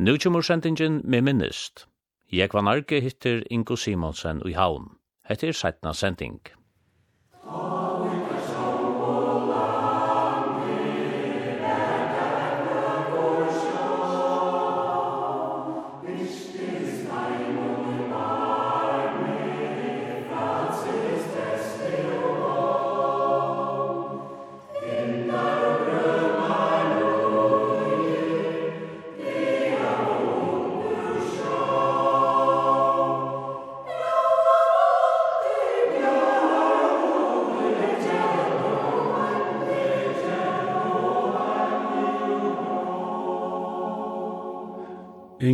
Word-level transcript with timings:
Nu 0.00 0.16
kommer 0.18 0.40
sendingen 0.40 1.02
med 1.04 1.22
minnest. 1.22 1.86
Jeg 2.32 2.48
var 2.52 2.62
narki 2.64 3.00
hittir 3.04 3.42
Ingo 3.50 3.76
Simonsen 3.76 4.40
i 4.48 4.52
havn. 4.56 4.86
Hette 5.28 5.48
er 5.48 5.52
sætna 5.52 5.92
sending. 5.92 6.40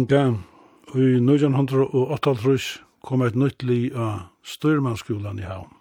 Inga, 0.06 0.38
i 0.94 1.18
1988 1.18 2.82
kom 3.02 3.22
et 3.26 3.34
nytt 3.34 3.64
li 3.66 3.88
av 3.90 4.28
styrmannsskolan 4.46 5.40
i 5.42 5.46
havn. 5.48 5.72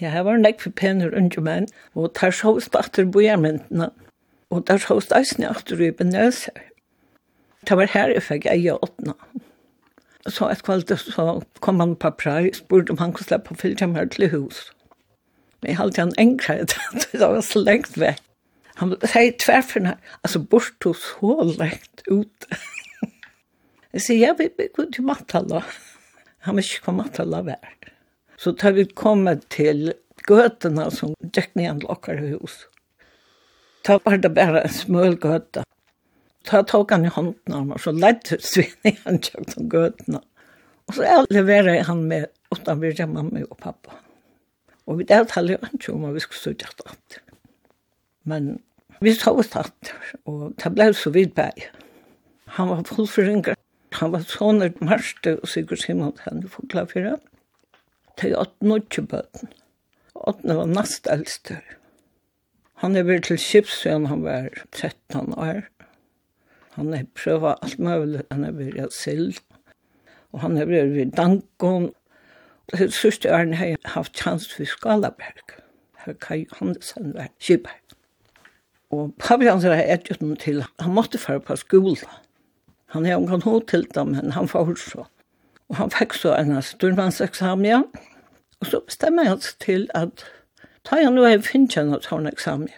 Ja, 0.00 0.08
her 0.08 0.24
var 0.24 0.40
nek 0.40 0.62
for 0.62 0.72
penner 0.72 1.12
unge 1.12 1.44
menn, 1.44 1.68
og 1.92 2.14
der 2.16 2.32
sjås 2.32 2.70
batter 2.72 3.04
bojermyndene, 3.04 3.90
og 4.48 4.64
der 4.70 4.80
sjås 4.80 5.12
eisne 5.12 5.50
atter 5.52 5.84
i 5.84 5.90
benøser. 5.92 6.64
Det 7.68 7.76
var 7.76 7.92
her 7.92 8.14
jeg 8.16 8.24
fikk 8.24 8.48
eie 8.48 8.72
åttene. 8.72 9.18
Så 10.32 10.48
et 10.48 10.64
kvalt 10.64 10.88
så 10.88 11.28
kom 11.60 11.84
han 11.84 11.92
på 12.00 12.14
prai, 12.24 12.54
spurte 12.56 12.96
om 12.96 13.04
han 13.04 13.12
kunne 13.12 13.28
slippe 13.28 13.52
å 13.52 13.60
fylle 13.60 13.92
meg 13.92 14.16
til 14.16 14.32
hus. 14.32 14.70
Men 15.60 15.74
jeg 15.74 15.82
halte 15.82 16.06
han 16.06 16.16
engre, 16.16 16.62
det 16.64 17.20
var 17.20 17.44
så 17.44 17.60
lengt 17.60 18.00
vekk. 18.00 18.24
Han 18.80 18.96
sier 19.04 19.34
tverferne, 19.36 19.98
altså 20.24 20.40
bort 20.40 20.88
hos 20.88 21.04
så 21.12 21.42
lengt 21.58 22.06
ute. 22.08 22.62
Jeg 23.92 24.00
sier, 24.00 24.20
ja, 24.22 24.32
vi 24.38 24.68
går 24.72 24.86
til 24.94 25.04
Matala. 25.04 25.60
Han 26.46 26.56
vil 26.56 26.64
ikke 26.64 26.86
komme 26.86 27.04
Matala 27.04 27.42
vær. 27.44 27.74
Så 28.40 28.54
tar 28.56 28.72
vi 28.72 28.86
kommet 28.88 29.44
til 29.52 29.92
gøtene 30.24 30.86
som 30.94 31.12
gikk 31.28 31.52
ned 31.58 31.82
til 31.82 31.92
åker 31.92 32.22
hus. 32.30 32.62
Ta 33.84 33.98
var 34.06 34.16
det 34.22 34.32
bare 34.34 34.64
en 34.64 34.72
smøl 34.72 35.18
gøte. 35.20 35.66
Da 36.48 36.62
tok 36.66 36.90
han 36.94 37.04
i 37.06 37.12
hånden 37.12 37.54
av 37.54 37.68
meg, 37.68 37.82
så 37.82 37.92
ledde 37.94 38.40
svinn 38.42 38.88
i 38.88 38.96
han 39.04 39.20
kjøk 39.22 39.52
til 39.52 39.68
gøtene. 39.70 40.22
Og 40.88 40.96
så 40.96 41.20
leverer 41.30 41.84
han 41.86 42.02
med 42.08 42.30
åtta 42.54 42.74
virja 42.80 43.06
mamma 43.06 43.44
og 43.44 43.58
pappa. 43.60 44.00
Og 44.88 44.98
vi 44.98 45.06
det 45.06 45.20
taler 45.30 45.58
jo 45.58 45.68
ikke 45.68 45.94
om 45.94 46.08
at 46.08 46.16
vi 46.16 46.24
skulle 46.24 46.40
studere 46.40 46.74
det. 46.80 47.20
Men 48.24 48.54
vi 49.04 49.14
tog 49.18 49.42
det 49.44 49.66
og 50.24 50.54
det 50.56 50.72
ble 50.74 50.92
så 50.94 51.12
vidt 51.12 51.36
bæg. 51.36 51.68
Han 52.56 52.72
var 52.72 52.88
full 52.88 53.06
for 53.06 53.28
yngre 53.28 53.54
Han 53.98 54.12
var 54.12 54.24
sånne 54.28 54.72
Marste 54.80 55.36
og 55.40 55.48
Sigurd 55.48 55.82
Simon, 55.82 56.16
han 56.24 56.42
fokla 56.48 56.86
for 56.88 57.18
Det 58.20 58.30
er 58.30 58.40
åtte 58.40 58.66
nødtje 58.66 59.04
bøten. 59.08 59.52
Åttene 60.14 60.56
var 60.56 60.68
nest 60.70 61.08
eldste. 61.10 61.60
Han 62.82 62.96
er 62.96 63.06
vært 63.06 63.28
til 63.28 63.38
Kipsøen, 63.38 64.06
han 64.10 64.24
var 64.24 64.48
13 64.72 65.34
år. 65.38 65.62
Han 66.74 66.92
har 66.92 67.04
prøvd 67.14 67.44
alt 67.62 67.78
mulig. 67.78 68.22
Han 68.30 68.44
har 68.44 68.52
vært 68.56 68.94
sild. 68.96 69.40
Og 70.32 70.40
han 70.40 70.56
har 70.56 70.66
vært 70.70 70.94
ved 70.94 71.12
Dankon. 71.16 71.90
Det 72.72 72.88
sørste 72.94 73.30
han 73.34 73.52
har 73.54 73.74
jeg 73.74 73.78
haft 73.94 74.16
chans 74.16 74.48
for 74.48 74.64
Skalaberg. 74.64 75.58
Her 76.04 76.16
Kai 76.20 76.46
Johansen 76.46 77.12
være 77.14 77.28
kjøper. 77.40 77.76
Og 78.92 79.12
Pabrian 79.18 79.60
hans 79.60 79.64
har 79.64 79.74
jeg 79.74 80.38
til. 80.40 80.64
Han 80.80 80.94
måtte 80.94 81.18
føre 81.18 81.40
på 81.40 81.56
skolen. 81.56 82.08
Han 82.92 83.06
er 83.06 83.26
kan 83.26 83.42
hod 83.42 83.62
til 83.70 83.86
dem, 83.94 84.06
men 84.12 84.32
han 84.32 84.48
får 84.48 84.74
så. 84.76 85.04
Och 85.68 85.76
han 85.76 85.90
fikk 85.90 86.14
så 86.14 86.34
en 86.34 86.62
styrmansexamen. 86.62 87.64
Ja. 87.64 87.82
Och 88.60 88.66
så 88.66 88.80
bestemmer 88.80 89.24
jag 89.24 89.42
seg 89.42 89.58
till 89.58 89.90
att 89.94 90.24
ta 90.82 90.98
jeg 91.00 91.12
nu 91.12 91.24
en 91.24 91.42
finchen 91.42 91.94
och 91.94 92.02
ta 92.02 92.18
en 92.18 92.26
examen. 92.26 92.68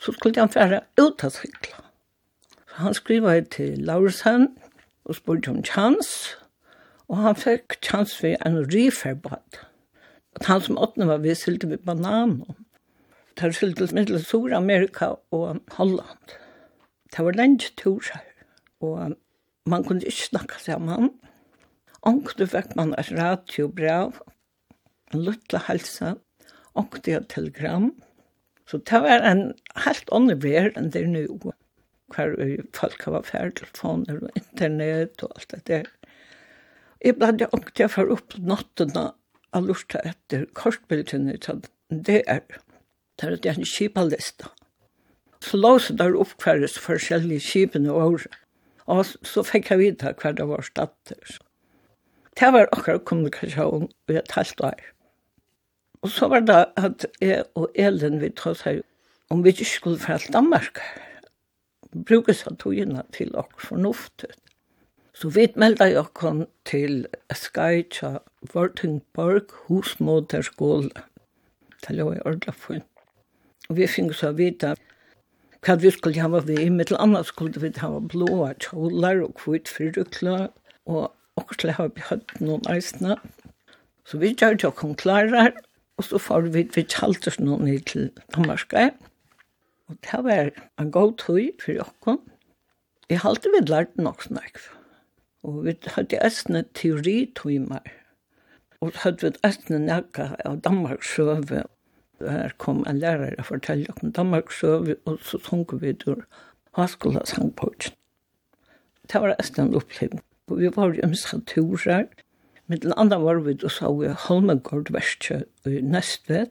Så 0.00 0.12
skulle 0.12 0.40
han 0.40 0.48
färra 0.48 0.80
ut 0.96 1.24
av 1.24 1.30
sykla. 1.30 1.76
Så 2.68 2.74
han 2.74 2.94
skriver 2.94 3.42
till 3.42 3.84
Laursen 3.84 4.56
och 5.02 5.16
spurgade 5.16 5.50
om 5.50 5.62
chans. 5.62 6.36
Och 7.06 7.16
han 7.16 7.34
fick 7.34 7.84
chans 7.84 8.24
vid 8.24 8.36
en 8.40 8.64
riferbad. 8.70 9.58
At 10.36 10.44
han 10.44 10.60
som 10.60 10.78
åttende 10.78 11.06
var 11.06 11.18
vi 11.18 11.34
sylte 11.34 11.66
vid 11.66 11.84
banan. 11.84 12.44
Där 13.34 13.52
sylte 13.52 13.94
med 13.94 14.26
Sur-Amerika 14.26 15.16
och 15.28 15.56
Holland. 15.70 16.26
Det 17.16 17.22
var 17.22 17.32
lenge 17.32 17.68
tur 17.76 18.00
her. 18.14 18.24
Og 18.80 19.14
Man 19.68 19.84
kunde 19.84 20.08
ikke 20.08 20.30
snakke 20.30 20.60
sammen. 20.62 21.10
Onkte 22.08 22.46
fikk 22.48 22.74
man 22.78 22.94
et 22.96 23.10
radiobrev, 23.12 24.20
en 25.12 25.24
luttla 25.26 25.60
helse, 25.66 26.14
onkte 26.78 27.16
et 27.18 27.28
telegram. 27.28 27.90
Så 28.68 28.80
det 28.88 29.00
var 29.04 29.24
en 29.24 29.42
helt 29.84 30.12
annen 30.14 30.40
vær 30.44 30.70
enn 30.76 30.92
det 30.94 31.04
er 31.04 31.12
nå. 31.12 31.52
Hver 32.14 32.34
folk 32.76 33.04
var 33.12 33.26
ferdig, 33.28 33.58
telefoner 33.60 34.22
og 34.24 34.38
internett 34.40 35.24
og 35.26 35.34
alt 35.36 35.52
det 35.52 35.62
der. 35.68 35.90
Jeg 37.04 37.18
ble 37.18 37.32
det 37.40 37.50
åkte 37.52 37.84
jeg 37.84 37.92
for 37.92 38.14
opp 38.14 38.38
nattene 38.40 39.10
av 39.56 39.68
lurte 39.68 40.00
etter 40.08 40.46
kortbildene 40.56 41.36
til 41.44 41.60
det 41.88 42.22
er 42.26 42.44
det 43.18 43.46
er 43.50 43.58
en 43.58 43.66
kipalista. 43.66 44.52
Så 45.42 45.58
låse 45.58 45.94
der 45.96 46.16
opp 46.18 46.36
hver 46.42 46.64
forskjellige 46.80 47.44
kipene 47.44 47.92
og 47.92 48.12
året. 48.12 48.36
Og 48.88 49.04
så 49.04 49.44
fikk 49.44 49.70
jeg 49.70 49.82
vite 49.82 50.14
hva 50.16 50.32
det 50.32 50.46
var 50.48 50.64
statter. 50.64 51.38
Det 52.38 52.52
var 52.54 52.70
akkurat 52.72 53.04
kommunikasjon 53.04 53.88
i 54.08 54.16
et 54.16 54.32
halvt 54.32 54.60
år. 54.64 54.80
Og 56.02 56.10
så 56.14 56.28
var 56.30 56.44
det 56.46 56.60
at 56.78 57.06
jeg 57.20 57.44
og 57.58 57.68
Elin 57.74 58.20
vi 58.22 58.30
ta 58.30 58.54
seg 58.56 58.80
om 59.30 59.42
vi 59.44 59.52
ikke 59.52 59.68
skulle 59.68 60.00
fra 60.00 60.16
Danmark. 60.32 60.80
Bruker 61.92 62.36
seg 62.36 62.60
togene 62.62 63.02
til 63.12 63.34
akkurat 63.34 63.66
fornuftet. 63.70 64.36
Så 65.18 65.32
vi 65.34 65.48
meldte 65.58 65.90
jeg 65.90 66.06
kom 66.14 66.44
til 66.64 67.06
Skaitja, 67.34 68.20
Vortingborg, 68.52 69.50
husmoderskole. 69.66 70.90
Det 71.82 71.96
lå 71.96 72.12
i 72.12 72.22
ordentlig 72.24 72.54
funn. 72.54 72.84
Og 73.68 73.76
vi 73.76 73.88
fikk 73.90 74.14
så 74.14 74.30
vite 74.32 74.76
hva 75.66 75.76
vi 75.82 75.90
skulle 75.90 76.22
hava 76.22 76.40
vi, 76.46 76.58
mittel 76.70 76.98
annet 77.02 77.26
skulle 77.26 77.60
vi 77.62 77.72
hava 77.80 78.00
blåa 78.00 78.52
kjolar 78.62 79.22
og 79.24 79.34
kvitt 79.40 79.70
fyrrukla, 79.70 80.48
og 80.86 81.10
akkurat 81.38 81.58
skulle 81.58 81.76
hava 81.78 81.94
vi 81.94 82.06
hatt 82.10 82.34
noen 82.40 82.64
eisene. 82.70 83.18
Så 84.08 84.20
vi 84.22 84.32
gjør 84.32 84.56
det 84.56 84.70
og 84.70 84.96
klarar, 85.00 85.52
og 85.98 86.06
så 86.06 86.20
får 86.22 86.48
vi 86.54 86.64
vi 86.74 86.86
kjaltes 86.86 87.40
noen 87.42 87.66
ned 87.66 87.86
til 87.90 88.10
Danmark. 88.34 88.74
Og 89.88 89.96
det 90.04 90.24
var 90.24 90.50
en 90.78 90.90
god 90.92 91.16
tøy 91.18 91.50
for 91.62 91.84
okkom. 91.84 92.20
Jeg 93.10 93.22
halte 93.24 93.50
vi 93.52 93.64
lært 93.64 93.96
nok 93.96 94.22
snakk. 94.22 94.60
Og 95.42 95.64
vi 95.64 95.74
hadde 95.94 96.20
eisne 96.24 96.64
teoritøymer. 96.76 97.84
Og 98.80 98.92
så 98.92 99.04
hadde 99.06 99.26
vi 99.26 99.42
eisne 99.48 99.80
nekka 99.82 100.34
av 100.44 100.60
Danmark 100.66 101.02
søve 101.02 101.64
her 102.20 102.54
kom 102.58 102.84
en 102.86 102.98
lærer 102.98 103.34
og 103.38 103.46
fortalte 103.50 103.92
om 104.02 104.12
Danmark, 104.12 104.52
så, 104.52 104.96
og 105.06 105.18
så 105.22 105.38
tung 105.38 105.66
vi 105.82 105.92
til 105.92 106.22
Haskola 106.76 107.24
sangpåkjen. 107.26 107.94
Det 109.08 109.20
var 109.20 109.34
nesten 109.38 109.68
en 109.68 109.78
opplevelse. 109.78 110.24
Vi 110.48 110.70
var 110.76 110.94
jo 110.96 111.08
mest 111.08 111.34
turer. 111.46 112.08
Men 112.68 112.82
den 112.82 112.92
andre 112.96 113.22
var 113.22 113.38
vi, 113.40 113.56
og 113.64 113.70
så 113.70 113.92
vi 113.96 114.08
Holmegård 114.08 114.92
verste 114.92 115.44
i 115.64 115.80
Nestved, 115.80 116.50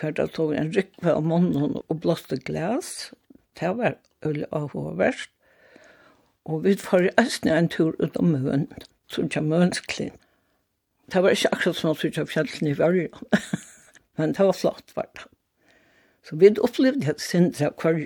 hver 0.00 0.10
dag 0.10 0.32
tog 0.34 0.54
en 0.54 0.72
rykve 0.74 1.12
av 1.12 1.22
mannen 1.22 1.76
og 1.78 2.00
blåste 2.02 2.36
glas. 2.42 3.12
Det 3.60 3.70
var 3.78 3.94
øl 4.26 4.42
av 4.50 4.74
og 4.74 4.98
verst. 4.98 5.30
Og 6.44 6.64
vi 6.64 6.74
var 6.90 7.06
i 7.06 7.48
en 7.48 7.68
tur 7.68 7.94
ut 8.02 8.16
om 8.16 8.34
møn, 8.34 8.66
som 9.06 9.28
kom 9.30 9.46
mønsklinn. 9.48 10.18
Det 11.12 11.22
var 11.22 11.36
ikke 11.36 11.52
akkurat 11.52 11.78
sånn 11.78 11.94
at 11.94 12.02
vi 12.02 12.10
kjøpte 12.10 12.32
fjellene 12.32 12.74
i 12.74 12.78
verden. 12.78 13.08
Men 14.16 14.34
det 14.36 14.46
var 14.46 14.56
flott, 14.56 14.94
var 14.94 15.08
det. 15.14 15.26
Så 16.24 16.36
vi 16.40 16.52
opplevde 16.56 17.10
et 17.10 17.20
sindra 17.20 17.70
kvar. 17.76 17.98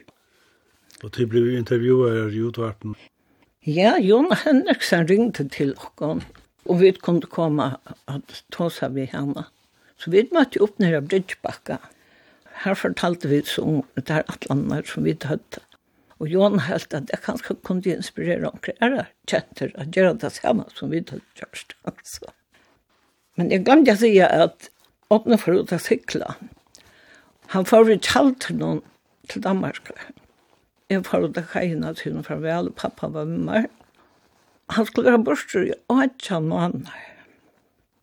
Og 1.05 1.12
til 1.14 1.28
ble 1.31 1.44
vi 1.44 1.58
intervjuer 1.58 2.32
i 2.34 2.43
utvarten? 2.43 2.96
Ja, 3.69 3.96
Jon 4.00 4.32
Henriksen 4.44 5.06
ringte 5.10 5.44
til 5.52 5.75
oss, 5.78 6.25
og 6.64 6.81
vi 6.81 6.90
kunne 6.96 7.28
komme 7.31 7.75
og 8.08 8.34
ta 8.55 8.69
seg 8.72 8.96
ved 8.96 9.12
henne. 9.12 9.44
Så 9.99 10.12
vi 10.14 10.25
møtte 10.32 10.62
opp 10.62 10.78
nere 10.82 11.02
av 11.02 11.08
Bridgebakka. 11.10 11.78
Her 12.64 12.78
fortalte 12.78 13.31
vi 13.31 13.43
så 13.46 13.64
om 13.66 13.82
det 13.99 14.10
her 14.10 14.26
atlander 14.31 14.87
som 14.87 15.06
vi 15.06 15.14
hadde. 15.22 15.62
Og 16.19 16.32
Jon 16.32 16.58
helt 16.66 16.94
at 16.94 17.12
jeg 17.12 17.22
kanskje 17.22 17.55
kunne 17.66 17.94
inspirere 17.94 18.50
omkring 18.50 18.78
ære 18.82 19.06
kjenter 19.31 19.70
at 19.78 19.94
gjøre 19.94 20.16
det 20.22 20.32
samme 20.34 20.66
som 20.75 20.90
vi 20.90 21.02
hadde 21.05 21.20
gjort. 21.38 21.76
Altså. 21.87 22.32
Men 23.38 23.52
jeg 23.55 23.62
glemte 23.66 23.94
å 23.94 24.00
si 24.00 24.10
at 24.25 24.70
åpne 25.14 25.38
for 25.40 25.56
å 25.56 25.66
ta 25.69 25.78
sykla. 25.81 26.34
Han 27.55 27.69
får 27.69 27.93
i 27.93 27.99
kjalteren 27.99 28.40
til 28.44 28.58
noen 28.60 28.81
til 29.28 29.44
Danmark. 29.44 29.93
Jeg 30.88 31.05
får 31.05 31.28
ut 31.28 31.38
av 31.40 31.50
kajene 31.52 31.93
til 31.96 32.14
noen 32.14 32.26
farvel, 32.26 32.70
og 32.70 32.76
pappa 32.81 33.10
var 33.12 33.28
med 33.28 33.44
meg. 33.49 33.69
Han 34.76 34.87
skulle 34.88 35.12
være 35.12 35.25
børster 35.25 35.64
i 35.69 35.76
åtjan 35.93 36.49
måneder. 36.49 36.93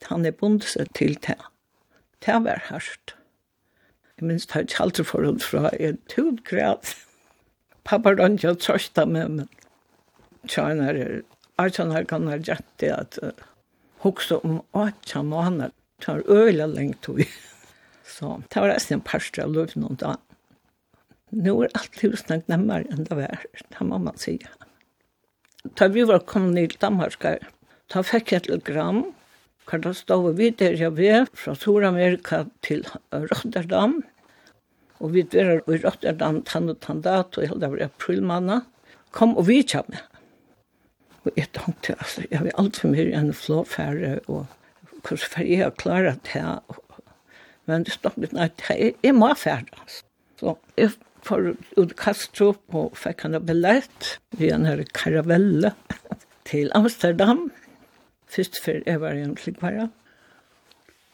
Han 0.10 0.26
er 0.26 0.34
bundet 0.38 0.70
seg 0.70 0.90
til 0.98 1.18
det. 1.26 1.38
Det 2.26 2.38
var 2.46 2.62
hørt. 2.70 3.16
Jeg 4.18 4.28
minns 4.30 4.46
det 4.46 4.54
tar 4.54 4.70
kjalteren 4.72 5.10
for 5.10 5.26
henne 5.26 5.44
fra 5.44 5.70
en 5.78 5.98
tog 6.10 6.42
grad. 6.48 6.94
Pappa 7.86 8.16
rønner 8.16 8.38
ikke 8.38 8.62
trøsta 8.64 9.06
med 9.10 9.34
meg. 9.40 9.66
Tjene 10.50 10.90
er, 10.90 11.10
åtjan 11.62 11.94
her 11.94 12.06
kan 12.10 12.30
ha 12.30 12.38
gjett 12.38 12.66
det 12.82 12.92
at 12.94 13.18
uh, 13.22 13.34
hoksa 14.06 14.38
om 14.46 14.62
åtjan 14.78 15.30
måneder 15.30 15.74
tar 16.04 16.24
øyla 16.28 16.68
lengt 16.68 17.02
tog. 17.06 17.22
Så 18.06 18.38
det 18.52 18.62
var 18.62 18.72
nesten 18.72 19.00
en 19.00 19.06
parster 19.06 19.46
av 19.46 19.54
løven 19.56 19.86
om. 19.88 19.98
Nå 21.36 21.56
er 21.66 21.74
alt 21.76 22.02
husnagt 22.04 22.50
nemmere 22.52 22.88
enn 22.94 23.08
det 23.08 23.18
var, 23.18 23.44
det 23.58 23.88
må 23.88 24.00
man 24.00 24.18
si. 24.22 24.38
Da 25.76 25.88
vi 25.90 26.06
var 26.06 26.26
kommet 26.30 26.54
ned 26.56 26.74
til 26.76 26.84
Danmark, 26.84 27.18
da 27.92 28.04
fikk 28.06 28.32
jeg 28.32 28.44
et 28.44 28.50
telegram, 28.50 29.02
hva 29.66 29.80
da 29.82 29.94
stod 29.98 30.36
vi 30.38 30.52
der 30.54 30.78
jeg 30.78 30.94
var, 30.98 31.26
fra 31.34 31.56
Sør-Amerika 31.58 32.44
til 32.66 32.86
Rotterdam, 33.12 34.04
og 35.02 35.16
vi 35.16 35.26
var 35.34 35.64
i 35.74 35.80
Rotterdam, 35.82 36.44
tann 36.46 36.70
og 36.72 36.80
tann 36.86 37.02
dat, 37.04 37.38
og 37.42 37.60
det 37.60 37.72
var 37.72 37.88
aprilmannet, 37.88 38.68
kom 39.12 39.34
og 39.36 39.48
vi 39.50 39.64
kom. 39.68 39.90
Og 41.26 41.34
jeg 41.34 41.50
tenkte, 41.58 41.98
altså, 41.98 42.28
jeg 42.30 42.46
var 42.46 42.62
alt 42.62 42.78
for 42.78 42.94
mye 42.94 43.10
enn 43.18 43.34
flåfære, 43.34 44.20
og 44.30 44.46
hvordan 45.06 45.32
får 45.32 45.50
jeg 45.50 45.74
klare 45.78 46.16
det? 46.26 46.44
Men 47.66 47.86
det 47.86 47.96
stod 47.96 48.18
litt, 48.22 48.34
nei, 48.34 48.50
jeg 49.04 49.16
må 49.18 49.32
ferdes. 49.38 50.02
Så 50.40 50.56
jeg 50.78 50.94
får 51.26 51.54
ut 51.78 51.96
Kastrup 51.98 52.76
og 52.78 52.98
fikk 53.00 53.26
en 53.26 53.38
billett 53.46 54.16
ved 54.38 54.54
en 54.54 54.68
her 54.70 54.84
karavelle 54.94 55.74
til 56.50 56.70
Amsterdam. 56.78 57.48
Først 58.30 58.60
før 58.62 58.82
jeg 58.86 59.02
var 59.02 59.18
en 59.18 59.38
slik 59.38 59.60
bare. 59.62 59.90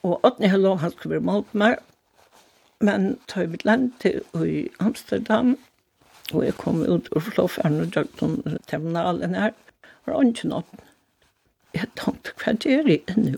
Og 0.04 0.20
Åtne 0.26 0.50
Hello, 0.50 0.76
han 0.76 0.92
skulle 0.92 1.20
være 1.20 1.28
målt 1.30 1.54
meg. 1.54 1.78
Men 2.82 3.20
tar 3.28 3.48
mitt 3.48 3.66
land 3.66 3.92
til 4.02 4.24
i 4.42 4.64
Amsterdam, 4.80 5.54
og 6.34 6.46
jeg 6.46 6.56
kom 6.58 6.82
ut 6.82 7.12
og 7.12 7.28
slå 7.28 7.46
ferden 7.48 7.84
og 7.84 7.92
drakk 7.94 8.24
noen 8.24 8.58
terminalen 8.68 9.36
her. 9.38 9.54
Og 10.10 10.26
ikke 10.26 10.50
noen. 10.50 10.88
Jeg 11.78 11.88
tenkte, 12.00 12.34
hva 12.42 12.56
gjør 12.58 12.90
jeg 12.90 13.16
nå? 13.16 13.38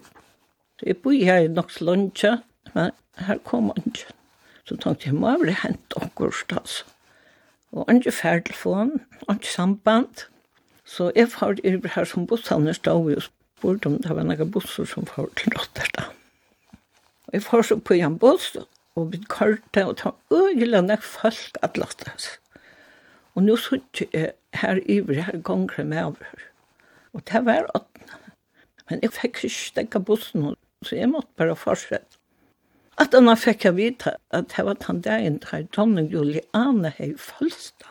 Så 0.84 0.90
jeg 0.90 0.98
bor 1.00 1.16
her 1.16 1.46
i 1.46 1.48
nok 1.48 1.70
lunsje, 1.80 2.42
men 2.76 2.92
her 3.16 3.38
kom 3.48 3.70
han 3.72 3.86
ikke. 3.88 4.10
Så 4.68 4.76
tenkte 4.76 5.08
jeg, 5.08 5.16
må 5.16 5.30
jeg 5.32 5.40
vel 5.40 5.52
hente 5.62 6.00
akkurat, 6.04 6.56
altså. 6.60 6.90
Og 7.72 7.86
han 7.88 8.02
ikke 8.02 8.12
ferdelfon, 8.12 8.92
han 9.22 9.38
ikke 9.40 9.52
samband. 9.54 10.26
Så 10.84 11.08
jeg 11.16 11.30
var 11.32 11.56
over 11.64 11.88
her 11.96 12.04
som 12.04 12.26
busshavner 12.28 12.76
stod 12.76 13.16
og 13.16 13.24
spurte 13.24 13.88
om 13.88 13.96
det 14.04 14.12
var 14.12 14.28
noen 14.28 14.52
busser 14.52 14.84
som 14.84 15.08
var 15.14 15.30
til 15.40 15.56
Rotterdam. 15.56 16.18
Og 17.28 17.38
jeg 17.38 17.46
var 17.48 17.64
så 17.64 17.78
på 17.80 17.96
en 17.96 18.18
buss, 18.20 18.58
og 19.00 19.14
vi 19.14 19.22
kørte, 19.30 19.86
og 19.86 19.96
det 19.96 20.06
var 20.06 20.16
øyelig 20.36 20.82
nok 20.82 21.08
folk 21.08 21.62
at 21.62 21.80
låttes. 21.80 22.28
Og 23.36 23.48
nå 23.48 23.56
sitter 23.56 24.12
jeg 24.12 24.36
her 24.60 24.84
over 24.98 25.24
her 25.30 25.40
ganger 25.48 25.88
med 25.88 26.04
over. 26.04 26.44
Og 27.14 27.24
det 27.32 27.46
var 27.46 27.72
åttende. 27.72 28.20
Men 28.90 29.00
jeg 29.00 29.16
fikk 29.16 29.46
ikke 29.48 29.56
stekke 29.56 30.04
bussen, 30.04 30.52
Så 30.84 30.98
jeg 31.00 31.10
måtte 31.12 31.32
bare 31.40 31.56
fortsette. 31.56 32.20
At 33.02 33.16
han 33.18 33.32
fikk 33.40 33.66
jeg 33.66 33.78
vite 33.78 34.16
at 34.30 34.52
det 34.54 34.66
var 34.68 34.78
den 34.84 35.02
dagen 35.02 35.40
der 35.42 35.66
Tonne 35.74 36.04
Juliane 36.06 36.94
hei 37.00 37.14
Følsta. 37.18 37.90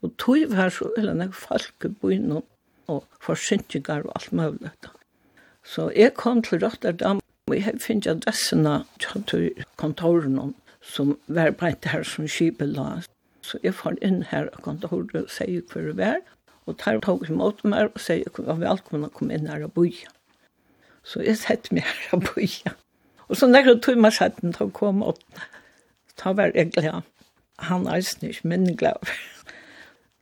Og 0.00 0.14
tog 0.16 0.46
var 0.54 0.72
så 0.72 0.88
eller 0.96 1.18
nek 1.18 1.34
folk 1.36 1.84
i 1.84 1.90
byen 1.92 2.38
og 2.88 3.04
forsyntinger 3.20 4.06
og 4.06 4.14
alt 4.16 4.32
mulig. 4.32 4.72
Så 5.64 5.90
jeg 5.96 6.14
kom 6.16 6.40
til 6.42 6.64
Rotterdam, 6.64 7.20
og 7.50 7.56
jeg 7.56 7.82
finner 7.84 8.14
adressene 8.14 8.78
til 9.28 9.50
kontoren 9.76 10.54
som 10.80 11.18
var 11.26 11.52
på 11.52 11.68
et 11.68 11.84
her 11.92 12.02
som 12.02 12.28
skipet 12.28 12.72
la. 12.72 13.02
Så 13.44 13.60
jeg 13.62 13.74
får 13.74 13.98
inn 14.00 14.22
her 14.30 14.48
og 14.54 14.62
kontoret 14.64 15.14
og 15.20 15.28
sier 15.30 15.60
hva 15.68 15.84
det 15.84 15.96
var. 16.00 16.20
og 16.68 16.76
tar 16.78 17.00
tog 17.02 17.24
imot 17.26 17.64
meg 17.64 17.88
og 17.88 18.02
sier 18.04 18.28
hver 18.36 18.58
velkommen 18.60 19.08
å 19.08 19.12
komme 19.14 19.34
inn 19.34 19.48
her 19.50 19.64
og 19.66 19.72
boie. 19.74 20.06
Så 21.06 21.22
jeg 21.24 21.40
sett 21.40 21.70
meg 21.74 21.86
her 21.88 22.16
og 22.18 22.26
bøye. 22.28 22.74
Og 23.30 23.38
så 23.38 23.48
når 23.48 23.68
jeg 23.70 23.82
tog 23.86 24.00
meg 24.02 24.14
sett 24.16 24.40
den, 24.42 24.54
å 24.58 24.68
komme 24.74 25.12
opp. 25.12 25.44
Da 26.20 26.34
var 26.36 26.52
jeg 26.54 26.72
glad. 26.74 27.06
Han 27.70 27.86
er 27.88 28.02
snitt, 28.04 28.42
men 28.44 28.66
glad. 28.76 29.12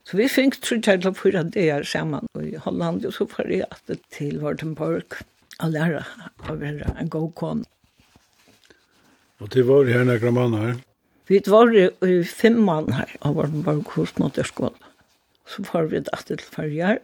Så 0.09 0.17
vi 0.17 0.25
fikk 0.31 0.59
trutjert 0.65 1.03
til 1.03 1.11
å 1.11 1.17
fyra 1.17 1.43
det 1.45 1.67
her 1.69 1.83
sammen 1.85 2.25
i 2.41 2.55
Holland, 2.63 3.03
og 3.05 3.13
så 3.13 3.27
får 3.29 3.51
jeg 3.53 3.67
at 3.67 3.81
det 3.89 3.99
til 4.15 4.39
Vartenborg 4.41 5.19
og 5.59 5.73
lære 5.73 6.05
å 6.49 6.55
være 6.57 6.95
en 6.97 7.11
god 7.13 7.33
kone. 7.37 7.67
Og 9.39 9.51
det 9.53 9.65
var 9.67 9.87
her 9.87 10.07
nekker 10.07 10.33
mann 10.35 10.55
her? 10.57 10.79
Vi 11.29 11.39
var 11.45 11.69
i 11.75 12.15
fem 12.25 12.57
mann 12.65 12.89
her 12.95 13.11
av 13.21 13.37
Vartenborg 13.37 13.85
hos 13.93 14.15
Måtterskål. 14.19 14.73
Så 15.45 15.63
får 15.67 15.91
vi 15.91 16.01
det 16.07 16.23
til 16.25 16.41
Farjar. 16.41 16.99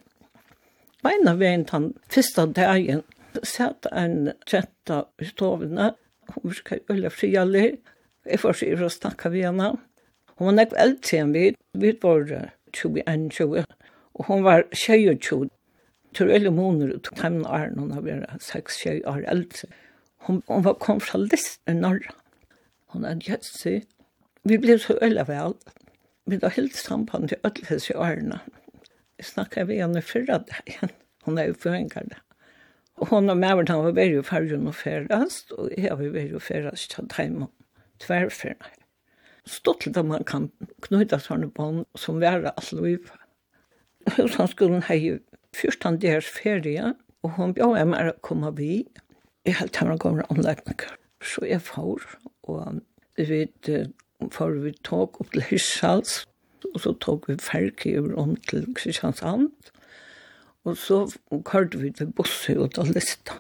Beina 1.06 1.36
veien 1.38 1.68
den 1.70 1.92
første 2.10 2.48
dagen 2.58 3.04
satt 3.44 3.88
en 3.92 4.32
tjenta 4.48 5.06
i 5.22 5.28
stovene, 5.30 5.92
hun 6.34 6.50
var 6.50 6.62
ikke 6.62 6.80
veldig 6.90 7.12
frialig, 7.14 7.66
jeg 8.26 8.42
får 8.42 8.58
sier 8.62 8.82
å 8.82 8.90
snakke 8.90 9.30
ved 9.34 9.46
henne. 9.50 9.74
Hun 10.36 10.50
var 10.50 10.56
nekk 10.58 10.74
eldre 10.82 11.20
enn 11.22 11.34
vi, 11.36 11.44
vi 11.78 11.92
var 12.02 12.26
21-20, 12.76 13.66
og 14.16 14.30
hun 14.30 14.46
var 14.46 14.66
22. 14.74 15.46
Tror 16.16 16.32
jeg 16.32 16.54
måneder 16.56 16.96
ut, 16.96 17.10
time 17.20 17.44
og 17.44 17.52
æren, 17.60 17.80
hun 17.80 17.92
har 17.92 18.06
vært 18.06 18.44
6-20 18.44 19.04
år 19.12 19.26
eldre. 19.32 19.70
Hun, 20.26 20.42
hun 20.48 20.64
var 20.66 20.78
kom 20.82 21.02
fra 21.04 21.20
Lister, 21.22 21.76
Norra. 21.76 22.16
Hun 22.96 23.06
er 23.06 23.20
jøssi. 23.22 23.82
Vi 24.48 24.58
ble 24.62 24.78
så 24.80 24.96
øyla 25.04 25.26
vel. 25.28 25.58
Vi 26.26 26.40
har 26.42 26.56
helt 26.56 26.78
samband 26.78 27.30
til 27.30 27.38
alle 27.44 27.78
i 27.78 27.96
årene. 27.96 28.40
Jeg 29.20 29.26
snakket 29.26 29.68
ved 29.68 29.82
henne 29.84 30.02
fyrre 30.02 30.40
dagen. 30.48 30.94
Hun 31.26 31.38
er 31.38 31.52
jo 31.52 31.60
forhengar 31.60 32.08
det. 32.10 32.22
Hon 32.96 33.30
og 33.30 33.38
mævren 33.38 33.68
han 33.68 33.84
var 33.84 33.96
veldig 33.98 34.24
ferdig 34.24 34.56
og 34.56 34.76
ferdigast, 34.76 35.52
og 35.52 35.72
jeg 35.78 35.92
var 35.92 36.14
veldig 36.16 36.42
ferdigast 36.42 36.96
til 36.96 37.10
dem, 37.18 37.48
tverrferdig. 38.00 38.72
Stått 39.46 39.86
litt 39.86 39.98
om 40.00 40.08
man 40.14 40.24
kan 40.26 40.48
knyta 40.88 41.20
sånne 41.22 41.52
bånd 41.54 41.84
som 42.00 42.22
være 42.24 42.54
alt 42.56 42.72
liv. 42.74 43.12
Hushandskolen 44.16 44.86
hei 44.88 45.20
fyrstan 45.56 46.00
deres 46.02 46.30
ferie, 46.30 46.94
og 47.22 47.36
hon 47.38 47.54
bjør 47.58 47.76
jeg 47.78 47.90
mer 47.92 48.14
å 48.14 48.16
komme 48.26 48.54
vi. 48.58 48.86
Jeg 49.46 49.60
helt 49.60 49.78
hemmer 49.78 50.00
kommer 50.02 50.26
anleggninger. 50.34 50.96
Så 51.22 51.46
jeg 51.46 51.62
får, 51.68 52.02
og 52.48 52.82
vi 53.18 53.44
får 54.32 54.58
vi 54.64 54.74
tog 54.88 55.20
opp 55.22 55.32
til 55.34 55.46
Hirsals, 55.50 56.24
og 56.74 56.82
så 56.82 56.96
tog 57.04 57.28
vi 57.30 57.38
ferke 57.42 58.00
om 58.02 58.36
til 58.50 58.66
Kristiansand, 58.78 59.52
Og 60.66 60.78
så 60.82 61.04
kørte 61.46 61.80
vi 61.82 61.92
til 61.94 62.10
busse 62.18 62.56
ut 62.58 62.80
av 62.82 62.90
lista. 62.90 63.40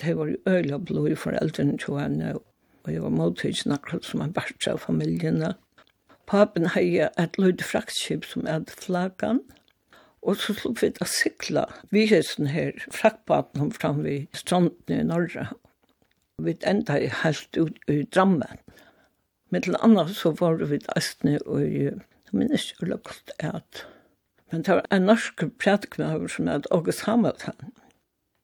Det 0.00 0.14
var 0.16 0.30
jo 0.30 0.38
øyla 0.46 0.78
blod 0.78 1.10
i 1.10 1.18
foreldrene 1.18 1.76
til 1.78 1.98
henne, 1.98 2.34
og 2.84 2.92
jeg 2.92 3.02
var 3.02 3.12
mottidig 3.12 3.72
akkurat 3.74 4.06
som 4.06 4.22
en 4.24 4.32
bært 4.32 4.68
av 4.70 4.80
familiene. 4.80 5.54
Papen 6.28 6.70
hadde 6.74 7.08
et 7.18 7.38
løyde 7.40 7.64
fraktskip 7.64 8.24
som 8.28 8.46
er 8.46 8.64
flaggan, 8.68 9.42
og 10.22 10.36
så 10.36 10.54
slog 10.54 10.78
vi 10.80 10.90
til 10.92 11.04
å 11.04 11.10
sikla 11.10 11.64
vihelsen 11.94 12.50
her, 12.52 12.74
fraktpapen 12.92 13.66
om 13.66 13.72
fram 13.74 14.02
ved 14.04 14.26
strandene 14.36 15.02
i 15.02 15.08
Norra. 15.08 15.48
Vi 16.42 16.54
enda 16.62 16.98
helt 17.22 17.56
ut 17.58 17.78
i 17.90 18.02
Drammen. 18.14 18.60
Mittel 19.50 19.78
annet 19.82 20.12
så 20.14 20.34
var 20.38 20.60
vi 20.60 20.78
til 20.78 20.96
Østene, 20.96 21.38
og 21.46 21.64
jeg 21.64 21.98
minnes 22.32 22.72
jo 22.76 22.90
lagt 22.92 23.32
at 23.38 23.84
Men 24.50 24.62
det 24.62 24.74
var 24.74 24.86
en 24.92 25.02
norsk 25.02 25.44
prædikmøver 25.58 26.28
som 26.28 26.46
het 26.46 26.66
August 26.70 27.04
Hamilton. 27.04 27.72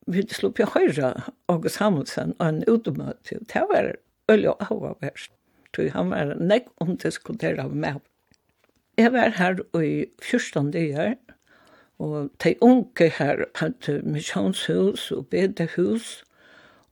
Vi 0.07 0.27
slo 0.29 0.51
på 0.51 0.67
høyre 0.75 1.15
August 1.49 1.77
Hamilton 1.77 2.35
og 2.39 2.49
en 2.49 2.65
utomøte. 2.69 3.39
Det 3.53 3.63
var 3.71 3.93
øye 4.31 4.51
og 4.51 4.67
avhåverst. 4.71 5.33
Tog 5.73 5.91
han 5.93 6.11
var 6.11 6.35
nekk 6.39 6.69
omdiskuteret 6.81 7.59
av 7.59 7.73
meg. 7.75 8.03
Jeg 8.99 9.13
var 9.13 9.33
her 9.39 9.59
i 9.81 10.07
14 10.23 10.71
dager, 10.71 11.15
og 11.99 12.31
de 12.45 12.55
unge 12.63 13.09
her 13.19 13.45
hadde 13.55 14.03
misjonshus 14.05 15.11
og 15.11 15.27
bedehus, 15.27 16.25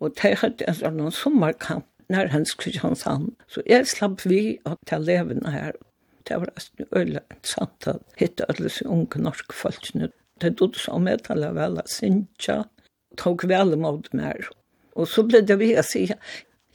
og 0.00 0.16
de 0.22 0.34
hadde 0.34 0.66
en 0.66 0.74
sånn 0.80 1.14
sommerkamp 1.14 1.86
nær 2.10 2.32
hans 2.32 2.54
Kristiansand. 2.58 3.30
Så 3.46 3.62
jeg 3.68 3.86
slapp 3.86 4.24
vi 4.26 4.58
å 4.66 4.74
ta 4.88 4.98
levende 4.98 5.52
her. 5.54 5.76
Det 6.28 6.38
var 6.38 6.52
nesten 6.54 6.86
øyelig 6.94 7.22
sant 7.46 7.86
at 7.90 8.02
hitte 8.18 8.46
alle 8.48 8.68
disse 8.68 8.86
unge 8.86 9.20
norske 9.22 9.56
folkene. 9.56 10.10
Det 10.42 10.54
dod 10.58 10.78
så 10.78 10.98
med 10.98 11.28
alle 11.30 11.50
vel 11.56 11.78
av 11.82 11.90
Sintja, 11.90 12.62
tok 13.18 13.44
vel 13.50 13.74
imot 13.76 14.10
mer. 14.16 14.48
Og 14.96 15.08
så 15.08 15.24
ble 15.26 15.42
det 15.46 15.58
vi 15.60 15.72
å 15.78 15.84
si, 15.86 16.06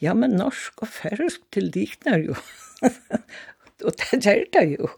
ja, 0.03 0.13
men 0.13 0.37
norsk 0.37 0.83
og 0.83 0.91
færøsk 0.93 1.43
til 1.55 1.71
likner 1.75 2.23
jo. 2.29 2.37
og 3.85 3.91
det 4.01 4.21
gjør 4.23 4.45
det 4.53 4.65
jo. 4.75 4.91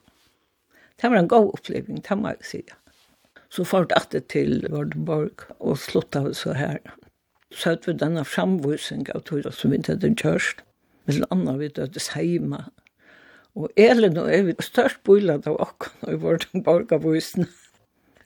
Det 1.00 1.10
var 1.12 1.22
en 1.22 1.32
god 1.32 1.54
oppleving, 1.56 2.02
det 2.04 2.18
må 2.20 2.34
jeg 2.34 2.48
si. 2.48 2.64
Så 3.50 3.64
fort 3.66 3.94
at 3.96 4.12
det 4.14 4.28
til 4.34 4.66
Vardborg, 4.70 5.46
og 5.60 5.80
sluttet 5.82 6.28
vi 6.28 6.34
så 6.38 6.54
her. 6.54 6.82
Så 7.50 7.72
hadde 7.72 7.88
vi 7.88 7.96
denne 7.98 8.26
framvisning 8.28 9.08
av 9.16 9.24
Tora 9.26 9.52
som 9.56 9.72
vi 9.72 9.80
ikke 9.80 9.96
hadde 9.96 10.12
kjørst. 10.22 10.62
Men 11.08 11.26
annet 11.34 11.58
vi 11.58 11.70
dødes 11.80 12.12
hjemme, 12.14 12.60
Og 13.58 13.72
Elin 13.80 14.18
og 14.22 14.30
jeg 14.32 14.46
er 14.52 14.64
størst 14.64 15.02
bøylet 15.08 15.48
av 15.50 15.58
okken 15.64 16.06
og 16.06 16.12
vi 16.12 16.18
var 16.68 16.86
til. 16.86 17.48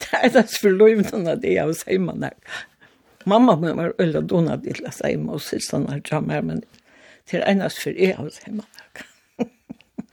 Det 0.03 0.20
er 0.20 0.32
det 0.36 0.46
for 0.51 0.75
løyvnene 0.75 1.36
at 1.38 1.46
jeg 1.48 1.62
har 1.62 1.74
seimen 1.77 2.25
her. 2.25 2.36
Mamma 3.25 3.56
min 3.56 3.77
var 3.77 3.94
øyla 4.03 4.22
dona 4.27 4.58
til 4.60 4.84
å 4.84 4.92
seime, 4.92 5.32
og 5.32 5.42
sysene 5.42 5.94
har 5.94 6.01
jammer, 6.10 6.42
men 6.44 6.60
det 7.32 7.39
er 7.39 7.46
enest 7.53 7.80
for 7.80 7.96
jeg 7.96 8.18
har 8.18 8.27
seimen 8.36 8.68
her. 8.82 9.06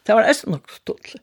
det 0.06 0.14
var 0.14 0.28
nesten 0.28 0.54
nok 0.54 0.70
stått. 0.70 1.16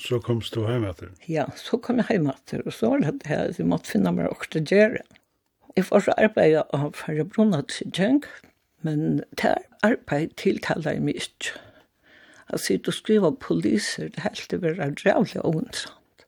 Så 0.00 0.20
kom 0.24 0.40
du 0.40 0.60
hjem 0.64 0.86
etter? 0.88 1.12
Ja, 1.28 1.46
så 1.56 1.78
kom 1.80 2.00
jeg 2.00 2.16
hjem 2.16 2.30
etter, 2.32 2.64
og 2.64 2.72
så 2.72 2.92
var 2.92 3.04
det 3.04 3.14
det 3.20 3.30
her, 3.32 3.52
vi 3.58 3.68
måtte 3.68 3.92
finne 3.92 4.12
meg 4.16 4.32
åkte 4.32 4.64
gjøre. 4.64 5.04
Jeg 5.76 5.84
får 5.84 6.06
så 6.06 6.16
arbeid 6.16 6.56
av 6.64 6.90
Færre 6.96 7.24
Brunna 7.28 7.60
til 7.68 7.92
Tjeng, 7.92 8.22
men 8.84 9.22
det 9.36 9.52
er 9.52 9.64
arbeid 9.84 10.32
tiltaler 10.40 10.96
jeg 10.96 11.04
mye 11.04 11.20
ikke. 11.20 11.56
Jeg 12.52 12.60
sitter 12.60 12.92
og 12.92 12.94
skriver 12.94 13.30
poliser, 13.30 14.08
det 14.08 14.22
helt 14.22 14.50
det 14.50 14.62
var 14.62 14.74
drævlig 14.74 15.42
og 15.42 15.54
ondsamt. 15.54 16.26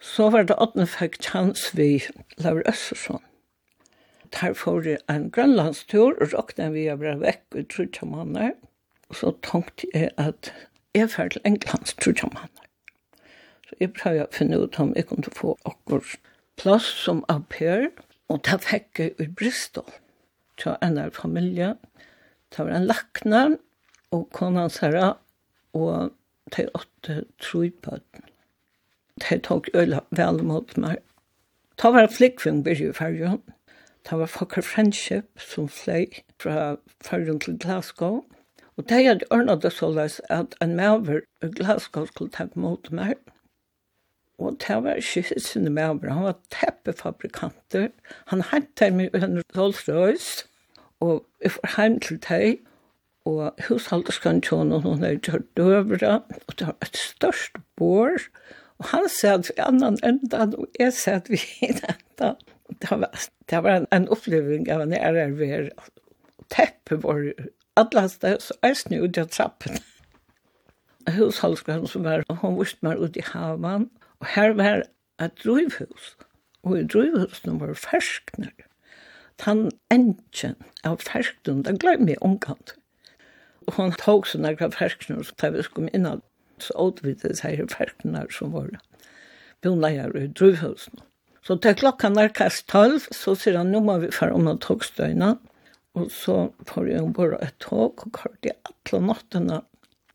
Så 0.00 0.30
var 0.30 0.42
det 0.42 0.58
åttende 0.58 0.88
fikk 0.90 1.20
kjans 1.22 1.68
vi 1.78 2.02
Laura 2.38 2.64
Østersson. 2.68 3.22
Der 4.40 4.52
får 4.52 4.82
jeg 4.88 4.98
en 5.10 5.30
grønlandstur, 5.30 6.16
og 6.20 6.32
råkne 6.32 6.72
vi 6.72 6.88
å 6.90 6.96
være 6.98 7.20
vekk 7.20 7.58
i 7.60 7.64
trutja 7.70 8.08
måneder. 8.08 8.56
Så 9.12 9.34
tenkte 9.44 9.86
jeg 9.94 10.10
at 10.18 10.50
jeg 10.96 11.10
var 11.16 11.30
til 11.30 11.44
Englands 11.44 11.94
trutja 11.94 12.30
måneder. 12.32 12.68
Så 13.68 13.78
jeg 13.80 13.92
prøvde 13.94 14.26
å 14.26 14.32
finne 14.34 14.58
ut 14.58 14.78
om 14.80 14.94
jeg 14.96 15.06
kunne 15.10 15.34
få 15.36 15.54
akkurat 15.68 16.16
plass 16.58 16.88
som 17.04 17.22
au 17.28 17.44
pair, 17.52 17.90
og 18.28 18.42
det 18.48 18.58
fikk 18.64 18.98
jeg 18.98 19.14
i 19.20 19.28
Bristol 19.28 19.86
til 20.58 20.74
en 20.82 20.98
av 20.98 21.14
familien. 21.14 21.78
Det 22.50 22.64
var 22.64 22.74
en 22.74 22.88
lakne, 22.88 23.42
og 24.12 24.28
kona 24.36 24.68
herra, 24.80 25.16
og 25.72 26.12
de 26.56 26.68
åtte 26.76 27.24
trupøtten. 27.40 28.28
De 29.22 29.38
tok 29.38 29.68
øyla 29.74 30.00
vel 30.10 30.42
mot 30.44 30.76
meg. 30.76 31.00
Ta 31.76 31.90
var 31.92 32.10
flikkvinn 32.12 32.62
byrju 32.64 32.90
i 32.90 32.96
fargen. 32.96 33.40
Ta 34.04 34.16
var 34.16 34.26
Fokker 34.26 34.62
Friendship 34.62 35.40
som 35.40 35.68
fløy 35.68 36.06
fra 36.40 36.76
fargen 37.00 37.40
til 37.40 37.58
Glasgow. 37.58 38.22
Og 38.76 38.88
de 38.88 39.04
hadde 39.04 39.28
ordnet 39.30 39.62
det 39.62 39.72
så 39.72 39.90
løs 39.92 40.20
at 40.30 40.56
en 40.62 40.76
maver 40.76 41.20
i 41.42 41.50
Glasgow 41.56 42.06
skulle 42.06 42.32
ta 42.32 42.48
mot 42.54 42.90
meg. 42.92 43.14
Og 44.38 44.56
det 44.66 44.78
var 44.84 44.98
ikke 44.98 45.40
sinne 45.40 45.70
maver. 45.70 46.10
Han 46.10 46.24
var 46.24 46.38
teppefabrikanter. 46.50 47.88
Han 48.26 48.42
hentet 48.50 48.96
meg 48.96 49.14
i 49.14 49.22
en 49.22 49.42
Rolls 49.56 49.88
Royce. 49.88 50.48
Og 51.00 51.24
jeg 51.42 51.52
var 51.58 51.74
hjem 51.76 52.00
til 52.00 52.20
deg 52.28 52.60
og 53.28 53.58
hushalderskene 53.68 54.42
tjån, 54.42 54.72
og 54.72 54.82
hun 54.86 55.02
har 55.02 55.44
døvra, 55.56 56.14
og 56.48 56.58
det 56.58 56.66
var 56.66 56.76
et 56.82 56.98
størst 56.98 57.58
bår, 57.76 58.18
og 58.82 58.88
han 58.90 59.08
satt 59.08 59.50
vi 59.50 59.60
annan 59.62 59.98
endan, 60.02 60.56
og 60.58 60.66
jeg 60.80 60.94
satt 60.96 61.30
vi 61.30 61.40
enda 61.62 62.34
Det 62.80 62.88
var, 62.90 63.10
det 63.50 63.58
var 63.62 63.76
en, 63.76 63.86
en 63.92 64.08
oppleving 64.08 64.70
av 64.72 64.80
en 64.80 64.94
ærer 64.96 65.34
ved 65.36 65.70
teppet 66.48 67.02
var 67.02 67.20
alle 67.76 68.08
steder, 68.08 68.40
så 68.40 68.56
jeg 68.62 68.76
snu 68.76 68.96
ut 69.04 69.18
av 69.20 69.28
trappen. 69.28 69.78
Hushalderskene 71.08 71.88
som 71.88 72.04
var, 72.06 72.24
hun 72.42 72.58
viste 72.58 72.84
meg 72.86 73.00
ut 73.00 73.16
i 73.16 73.24
havan, 73.32 73.88
og 74.20 74.30
her 74.34 74.56
var 74.58 74.84
et 75.20 75.34
drivhus, 75.44 76.12
og 76.62 76.78
i 76.78 76.86
drivhusen 76.86 77.60
var 77.60 77.74
ferskner. 77.78 78.52
Han 79.42 79.70
endkjen 79.90 80.56
av 80.86 81.02
ferskner, 81.02 81.62
det 81.66 81.80
glemmer 81.82 82.14
jeg 82.14 82.22
omkant. 82.22 82.76
Og 83.66 83.74
hun 83.74 83.92
tog 83.92 84.26
så 84.26 84.38
några 84.38 84.70
färsknar 84.70 85.22
så 85.22 85.34
tar 85.34 85.50
vi 85.50 85.62
skum 85.62 85.88
innan. 85.92 86.20
Så 86.58 86.74
åt 86.74 87.02
vi 87.02 87.14
det 87.14 87.40
här 87.40 87.66
färsknar 87.66 88.26
som 88.30 88.52
var 88.52 88.78
bonlejare 89.62 90.20
i 90.20 90.26
druvhusen. 90.26 91.00
Så 91.46 91.56
till 91.56 91.74
klockan 91.74 92.12
närkast 92.12 92.66
12, 92.66 93.00
så 93.10 93.36
ser 93.36 93.56
han 93.56 93.72
nu 93.72 93.80
må 93.80 93.98
vi 93.98 94.10
fara 94.10 94.34
om 94.34 94.58
tågstøyna. 94.58 95.36
Og 95.94 96.10
så 96.10 96.52
får 96.66 96.88
jeg 96.88 97.02
ombord 97.02 97.34
et 97.42 97.58
tog 97.60 98.06
og 98.06 98.12
kørte 98.16 98.48
i 98.48 98.52
alle 98.64 99.00
nattene 99.06 99.60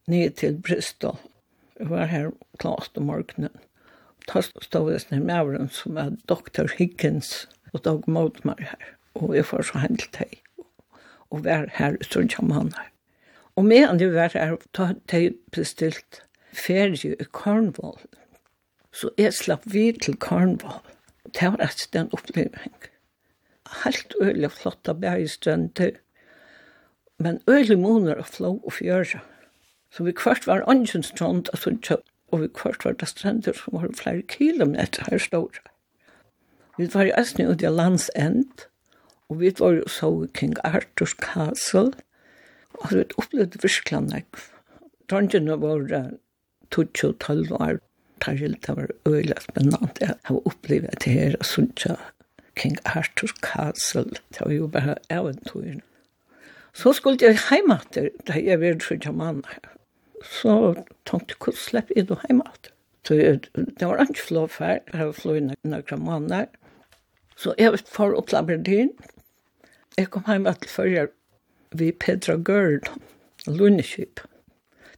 ned 0.08 0.38
til 0.40 0.58
Bristol. 0.58 1.20
Jeg 1.80 1.90
var 1.90 2.06
her 2.10 2.32
klart 2.58 2.98
om 2.98 3.12
morgenen. 3.12 3.54
Da 4.28 4.42
stod 4.42 4.92
jeg 4.92 5.02
sned 5.02 5.28
med 5.28 5.36
avren 5.36 5.70
som 5.70 5.98
er 5.98 6.16
Dr. 6.28 6.72
Higgins 6.78 7.48
og 7.74 7.84
Dag 7.86 8.08
Mautmar 8.08 8.60
her. 8.60 8.94
Og 9.16 9.36
jeg 9.36 9.46
får 9.46 9.70
så 9.70 9.84
hen 9.84 9.98
til 9.98 10.10
deg. 10.18 10.42
Og 11.30 11.44
vær 11.46 11.68
her 11.78 12.00
i 12.00 12.28
han 12.34 12.72
her. 12.74 12.92
Og 13.58 13.66
medan 13.66 14.00
det 14.00 14.12
var 14.14 14.36
her, 14.36 14.56
da 14.78 14.92
de 15.12 15.34
bestilt 15.52 16.22
ferie 16.54 17.16
i 17.18 17.28
Cornwall. 17.34 17.98
Så 18.94 19.10
jeg 19.18 19.34
slapp 19.34 19.66
vi 19.66 19.92
til 19.92 20.18
Cornwall. 20.22 20.84
Det 21.34 21.50
var 21.54 21.64
et 21.66 21.88
den 21.94 22.10
oppleving. 22.14 22.76
Helt 23.84 24.14
øyelig 24.22 24.52
flotta 24.52 24.94
bergestrønter, 24.94 25.98
men 27.20 27.42
øyelig 27.50 27.80
måneder 27.80 28.22
av 28.22 28.30
flå 28.30 28.54
og 28.64 28.74
fjøre. 28.74 29.20
Så 29.92 30.04
vi 30.04 30.14
kvart 30.14 30.48
var 30.48 30.64
ånden 30.70 31.04
strand 31.04 31.50
og 31.50 31.60
og 32.32 32.42
vi 32.42 32.48
kvart 32.54 32.86
var 32.86 32.96
det 33.00 33.08
strender 33.08 33.56
som 33.56 33.78
var 33.78 33.94
flere 33.96 34.22
kilometer 34.22 35.08
her 35.10 35.18
store. 35.18 35.64
Vi 36.78 36.90
var 36.94 37.08
i 37.08 37.14
Østene 37.20 37.50
ut 37.50 37.62
i 37.62 37.72
landsend, 37.72 38.68
og 39.30 39.40
vi 39.40 39.52
var 39.60 39.72
jo 39.80 39.88
så 39.88 40.28
King 40.34 40.58
Arthur's 40.66 41.16
Castle, 41.24 41.94
Og 42.78 42.94
det 42.94 43.18
opplevde 43.18 43.62
virkelig 43.64 44.02
nek. 44.12 44.40
Trondjene 45.10 45.58
var 45.62 45.86
tutsi 46.72 47.08
og 47.08 47.20
tolv 47.24 47.52
år. 47.58 47.80
Tarjil, 48.22 48.58
det 48.66 48.74
var 48.78 48.90
øyla 49.06 49.36
spennende. 49.42 49.90
Jeg 50.02 50.16
har 50.24 50.48
opplevd 50.50 50.96
det 51.04 51.12
her, 51.14 51.36
og 51.40 51.46
sånt 51.46 51.86
King 52.58 52.78
Arthur 52.86 53.30
Castle. 53.46 54.18
Det 54.34 54.42
var 54.42 54.52
jo 54.52 54.68
bare 54.68 54.96
eventyr. 55.10 55.82
Så 56.74 56.94
skulle 56.94 57.18
jeg 57.22 57.38
hjemme 57.50 57.80
til, 57.92 58.10
da 58.28 58.34
jeg 58.34 58.62
var 58.62 58.80
tredje 58.82 59.12
mann. 59.12 59.44
Så 60.22 60.74
tenkte 61.06 61.34
jeg, 61.34 61.38
hvordan 61.44 61.62
slipper 61.62 61.94
jeg 61.96 62.10
da 62.10 62.18
hjemme 62.28 62.50
til? 62.64 62.74
Så 63.08 63.14
det 63.80 63.88
var 63.88 64.02
ikke 64.04 64.26
flå 64.28 64.48
fær, 64.52 64.80
jeg 64.92 65.00
har 65.00 65.12
flå 65.16 65.38
i 65.38 65.44
noen 65.46 66.02
måneder. 66.04 66.50
Så 67.38 67.54
jeg 67.58 67.72
var 67.72 67.86
for 67.86 68.18
å 68.18 68.26
plabre 68.26 68.58
din. 68.58 68.92
Jeg 69.98 70.10
kom 70.14 70.26
hjemme 70.28 70.54
til 70.62 70.70
førre 70.74 71.08
vi 71.72 71.92
Petra 71.92 72.36
Gørl, 72.36 72.82
Lundeskip. 73.48 74.22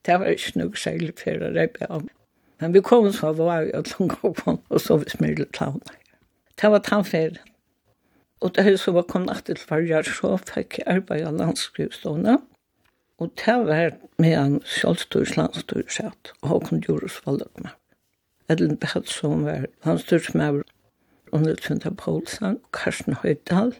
Det 0.05 0.19
var 0.19 0.31
ikke 0.31 0.59
noe 0.61 0.79
særlig 0.79 1.13
for 1.19 1.43
å 1.43 1.51
reppe 1.55 1.87
av. 1.89 2.07
Men 2.59 2.73
vi 2.75 2.81
kom 2.83 3.07
så 3.15 3.31
var 3.37 3.65
vi 3.67 3.75
at 3.77 3.93
hun 3.97 4.09
på 4.09 4.33
og 4.35 4.81
så 4.81 4.99
vi 4.99 5.11
smyrte 5.11 5.47
klavene. 5.55 5.95
Det 6.59 6.71
var 6.71 6.83
tannferien. 6.83 7.39
Og 8.41 8.55
det 8.55 8.79
så 8.79 8.91
var 8.95 9.07
kom 9.07 9.25
natt 9.27 9.45
til 9.47 9.59
Farjar, 9.59 10.07
så 10.07 10.37
fikk 10.39 10.79
jeg 10.79 10.87
arbeid 10.87 11.25
av 11.27 11.35
landskrivstående. 11.39 12.37
Og 13.19 13.31
det 13.41 13.55
var 13.67 13.97
med 14.17 14.35
en 14.39 14.59
kjølstors 14.63 15.35
landstyrsett, 15.35 16.31
og 16.41 16.49
Håkon 16.53 16.79
Djurus 16.79 17.19
oss 17.25 17.41
løp 17.41 17.59
med. 17.59 17.73
Edlund 18.49 18.79
Behatsson 18.79 19.43
var 19.43 19.67
landstyrsmøver, 19.85 20.63
og 21.31 21.43
Nilsvinda 21.43 21.91
Poulsen, 21.99 22.57
Karsten 22.73 23.19
Høydal, 23.19 23.75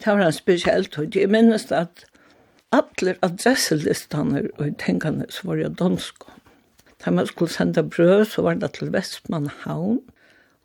Det 0.00 0.12
var 0.12 0.22
en 0.24 0.32
spesiell 0.32 0.86
tid. 0.88 1.16
Jeg 1.16 1.28
minnes 1.28 1.66
at 1.76 2.06
alle 2.72 3.16
adresselistene 3.26 4.46
og 4.56 4.76
tenkene 4.80 5.26
så 5.28 5.50
var 5.50 5.60
i 5.60 5.68
dansk. 5.68 6.24
Da 7.04 7.12
man 7.12 7.28
skulle 7.28 7.52
sende 7.52 7.84
brød, 7.84 8.24
så 8.24 8.42
var 8.42 8.54
det 8.60 8.72
til 8.78 8.92
Vestmannhavn, 8.92 10.00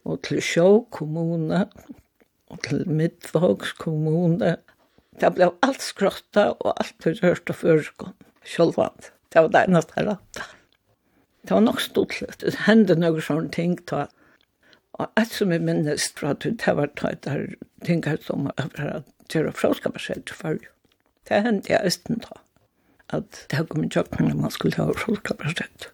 og 0.06 0.22
til 0.24 0.42
Sjå 0.42 0.86
kommune, 0.92 1.66
og 2.48 2.62
til 2.64 2.84
Midtvågs 2.90 3.74
kommune. 3.80 4.56
Det 5.20 5.32
ble 5.36 5.50
alt 5.64 5.84
skrotta 5.84 6.50
og 6.60 6.76
alt 6.76 7.08
rørt 7.24 7.50
og 7.50 7.56
førskånd. 7.56 8.28
Sjølvand. 8.46 9.10
Det 9.34 9.42
var 9.42 9.52
det 9.52 9.64
eneste 9.68 9.94
her. 9.96 10.16
Det 11.46 11.52
var 11.52 11.64
nok 11.64 11.82
stort 11.82 12.20
litt. 12.22 12.40
Det 12.44 12.68
hendte 12.68 12.96
noen 13.00 13.24
sånne 13.24 13.52
ting 13.56 13.76
da. 13.90 14.06
Og 14.96 15.10
et 15.20 15.32
som 15.32 15.52
jeg 15.52 15.64
minnes 15.66 16.08
fra 16.16 16.32
at 16.36 16.46
det 16.46 16.76
var 16.78 16.94
tatt 16.96 17.26
der 17.28 17.50
ting 17.84 18.04
her 18.06 18.22
som 18.24 18.48
var 18.48 19.04
gjøre 19.34 19.54
fråskaparskjeld 19.54 20.26
til 20.30 20.36
farge. 20.36 20.72
Det 21.26 21.42
hendte 21.42 21.74
jeg 21.74 21.86
østen 21.90 22.22
da, 22.22 22.40
at 23.18 23.46
det 23.52 23.68
kom 23.70 23.84
i 23.86 23.90
tjøkken 23.90 24.30
når 24.30 24.42
man 24.44 24.54
skulle 24.54 24.78
ha 24.78 24.92
selv. 25.58 25.90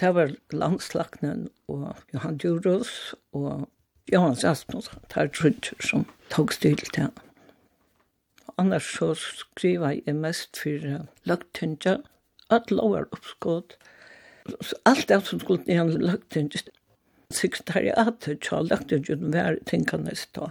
Det 0.00 0.14
var 0.14 0.32
landslagnen 0.50 1.48
og 1.68 1.96
Johan 2.14 2.38
Djurus 2.38 3.14
og 3.32 3.68
Johan 4.12 4.36
Asmussen, 4.44 4.98
det 5.08 5.16
er 5.16 5.28
trutjer 5.30 5.78
som 5.84 6.06
tog 6.30 6.52
styr 6.52 6.80
til 6.90 7.04
han. 7.04 7.12
Annars 8.58 8.88
så 8.96 9.12
skriva 9.14 9.92
jeg 9.94 10.16
mest 10.18 10.58
for 10.58 11.06
lagtynja, 11.28 12.00
at 12.50 12.70
lovar 12.70 13.06
oppskått. 13.14 13.76
Alt 14.84 15.08
det 15.08 15.20
som 15.28 15.40
skulle 15.40 15.64
ned 15.68 16.02
lagtynja, 16.02 16.64
sekretariatet 17.32 18.42
til 18.42 19.06
den 19.06 19.32
var 19.32 19.56
tingene 19.70 20.16
stå. 20.16 20.50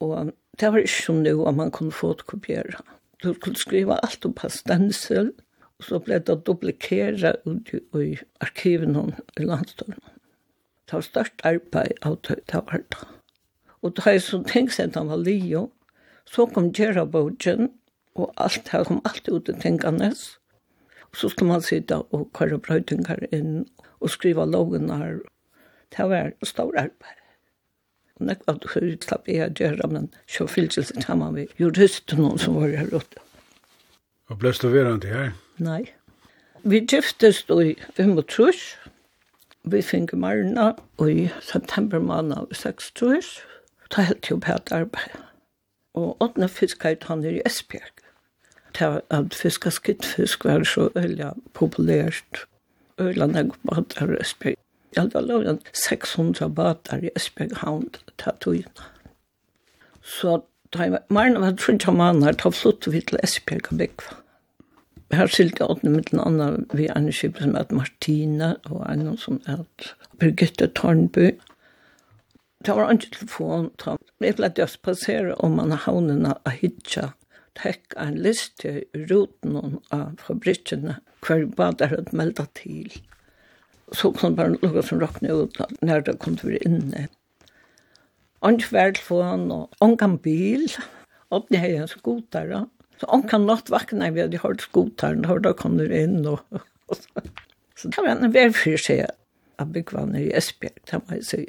Og 0.00 0.32
det 0.58 0.72
var 0.72 0.82
ikke 0.82 1.02
som 1.04 1.22
nå 1.22 1.36
om 1.46 1.56
man 1.56 1.70
kunne 1.70 1.94
fotokopiere. 1.94 2.82
Du 3.22 3.34
skulle 3.34 3.56
skriva 3.60 3.98
alt 4.02 4.26
på 4.36 4.48
stensel, 4.48 5.32
og 5.78 5.86
så 5.86 6.00
ble 6.04 6.18
det 6.20 6.42
duplikera 6.46 7.34
ut 7.46 7.72
i 7.72 8.18
arkiven 8.40 8.96
i 9.38 9.44
landstøren. 9.44 10.00
Det 10.88 10.96
var 10.98 11.06
størst 11.06 11.44
arbeid 11.46 12.00
av 12.02 12.18
det 12.26 12.40
var 12.52 12.82
det. 12.82 13.04
Og 13.82 13.94
da 13.96 14.10
jeg 14.10 14.22
så 14.24 14.42
tenkte 14.44 14.76
seg 14.76 14.90
at 14.90 14.98
han 14.98 15.12
var 15.12 15.22
lio, 15.22 15.68
så 16.28 16.46
kom 16.46 16.72
Gjera 16.76 17.06
Bogen, 17.06 17.70
og 18.18 18.32
alt 18.36 18.66
det 18.68 18.82
kom 18.88 19.00
alt 19.08 19.28
ut 19.28 19.48
i 19.48 19.56
tingene. 19.62 20.10
Og 21.10 21.16
så 21.16 21.30
skulle 21.30 21.52
man 21.52 21.64
sitte 21.64 22.02
og 22.12 22.28
køre 22.36 22.58
brøytingar 22.58 23.24
inn 23.32 23.64
og 24.00 24.12
skrive 24.12 24.44
logene 24.46 24.98
her. 25.00 25.16
Det 25.96 26.10
var 26.10 26.34
stor 26.46 26.76
arbeid 26.76 27.19
nekk 28.20 28.44
av 28.50 28.60
det 28.62 28.98
slapp 29.04 29.28
jeg 29.28 29.48
å 29.48 29.54
gjøre, 29.58 29.88
men 29.92 30.08
så 30.28 30.46
fylkelse 30.50 31.02
sammen 31.04 31.34
med 31.36 31.54
juristen 31.60 32.22
noen 32.22 32.38
som 32.40 32.58
var 32.60 32.72
her 32.76 32.92
ute. 32.92 33.22
Og 34.30 34.38
ble 34.38 34.52
du 34.54 34.68
verant 34.70 35.04
her? 35.04 35.32
Nei. 35.58 35.90
Vi 36.62 36.82
giftes 36.84 37.44
då 37.48 37.62
i 37.62 37.70
Vimbotrus. 37.96 38.76
Vi 39.62 39.80
fikk 39.82 40.12
Marna 40.12 40.74
i 41.00 41.30
september 41.42 42.00
måned 42.00 42.36
av 42.36 42.52
6 42.52 42.92
trus. 43.00 43.40
Da 43.90 44.04
helt 44.06 44.30
jo 44.30 44.38
på 44.38 44.54
et 44.54 44.72
arbeid. 44.72 45.16
Og 45.98 46.20
åttende 46.22 46.48
fisket 46.48 47.08
han 47.08 47.24
i 47.24 47.40
Esbjerg. 47.44 48.04
Ta 48.76 49.00
at 49.10 49.34
fiska 49.34 49.72
skittfisk 49.74 50.44
var 50.44 50.64
så 50.64 50.90
øyla 50.96 51.32
populært. 51.54 52.46
Øyla 53.00 53.26
nek 53.26 53.56
på 53.64 53.80
at 53.80 53.98
Esbjerg 54.20 54.59
Jeg 54.96 55.06
hadde 55.06 55.22
lov 55.26 55.44
600 55.72 56.48
bater 56.54 57.04
i 57.04 57.12
Esbjerg 57.16 57.60
havn 57.62 57.86
til 57.94 58.16
tattøyene. 58.18 58.88
Så 60.02 60.40
da 60.74 60.86
jeg 60.86 60.94
var 60.94 61.14
mer 61.14 61.30
enn 61.30 61.46
jeg 61.46 61.58
trodde 61.62 61.94
man 61.94 62.24
her, 62.26 62.34
da 62.38 62.50
flott 62.54 62.88
vi 62.90 63.02
til 63.02 63.20
Esbjerg 63.22 63.70
og 63.70 63.78
Bekva. 63.82 64.18
Her 65.10 65.26
skilte 65.26 65.66
jeg 65.66 65.90
med 65.90 66.04
den 66.10 66.20
andre, 66.22 66.64
vi 66.70 66.86
er 66.86 66.94
en 66.94 67.10
skip 67.10 67.40
som 67.42 67.56
heter 67.58 67.74
Martina, 67.74 68.52
og 68.70 68.84
en 68.86 69.16
som 69.18 69.40
heter 69.46 69.94
Birgitte 70.22 70.68
Tornby. 70.78 71.32
Det 72.62 72.76
var 72.76 72.92
ikke 72.92 73.10
telefon. 73.16 73.70
da 73.82 73.96
Jeg 74.20 74.36
ble 74.38 74.50
det 74.54 74.66
å 74.66 74.78
passere 74.84 75.34
om 75.42 75.56
man 75.58 75.74
havnene 75.74 76.36
av 76.46 76.58
Hitcha. 76.60 77.12
Tekk 77.58 77.96
en 77.98 78.20
liste 78.22 78.70
i 78.70 79.06
ruten 79.10 79.80
av 79.90 80.20
fabrikkene 80.22 81.00
hver 81.26 81.46
badere 81.56 82.04
meldte 82.14 82.46
til 82.54 82.92
så 83.96 84.12
kunne 84.14 84.36
bare 84.38 84.56
lukke 84.56 84.82
som 84.86 85.00
råkne 85.02 85.34
ut 85.34 85.60
når 85.82 86.04
det 86.06 86.18
kom 86.22 86.36
til 86.38 86.50
å 86.50 86.52
være 86.52 86.68
inne. 86.68 87.06
Og 88.40 88.56
ikke 88.56 88.76
vært 88.76 89.00
for 89.04 89.26
han, 89.26 89.48
og 89.52 89.82
han 89.82 89.96
kan 90.00 90.16
bil, 90.22 90.68
og 91.30 91.48
det 91.50 91.60
er 91.60 91.82
en 91.82 91.90
skotere. 91.90 92.64
Så 93.00 93.08
han 93.10 93.24
kan 93.28 93.46
natt 93.48 93.72
vakne, 93.72 94.12
vi 94.14 94.22
hadde 94.24 94.40
hørt 94.42 94.64
skoteren, 94.64 95.26
og 95.28 95.42
da 95.44 95.52
kom 95.56 95.76
det 95.80 95.90
inn. 95.96 96.22
Og, 96.28 96.40
og 96.88 96.96
så. 96.96 97.24
så 97.76 97.88
det 97.88 98.04
var 98.04 98.14
en 98.14 98.34
velfyr, 98.34 98.80
sier 98.80 99.02
jeg, 99.04 99.16
av 99.60 99.74
byggvannet 99.74 100.28
i 100.28 100.36
Esbjerg, 100.36 100.80
det 100.88 101.02
må 101.02 101.18
jeg 101.18 101.26
si. 101.28 101.42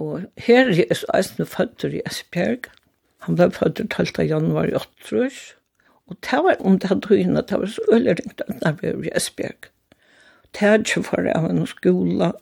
Og 0.00 0.28
her 0.40 0.70
er 0.70 1.02
Eisne 1.14 1.46
føtter 1.46 1.96
i 1.96 2.04
Esbjerg. 2.08 2.70
Han 3.26 3.36
ble 3.36 3.50
føtter 3.52 3.88
12. 3.90 4.22
januar 4.30 4.70
i 4.70 4.76
8. 4.78 5.26
Og 6.10 6.16
det 6.26 6.40
var 6.46 6.62
om 6.66 6.78
det 6.80 6.90
hadde 6.90 7.10
høyene, 7.10 7.42
det 7.46 7.58
var 7.60 7.70
så 7.70 7.84
øyelig 7.92 8.16
ringt 8.18 8.42
at 8.46 8.64
han 8.64 8.78
var 8.80 9.04
i 9.04 9.12
Esbjerg 9.18 9.68
tætje 10.56 11.02
for 11.06 11.28
av 11.34 11.50
en 11.50 11.66
skola, 11.66 12.32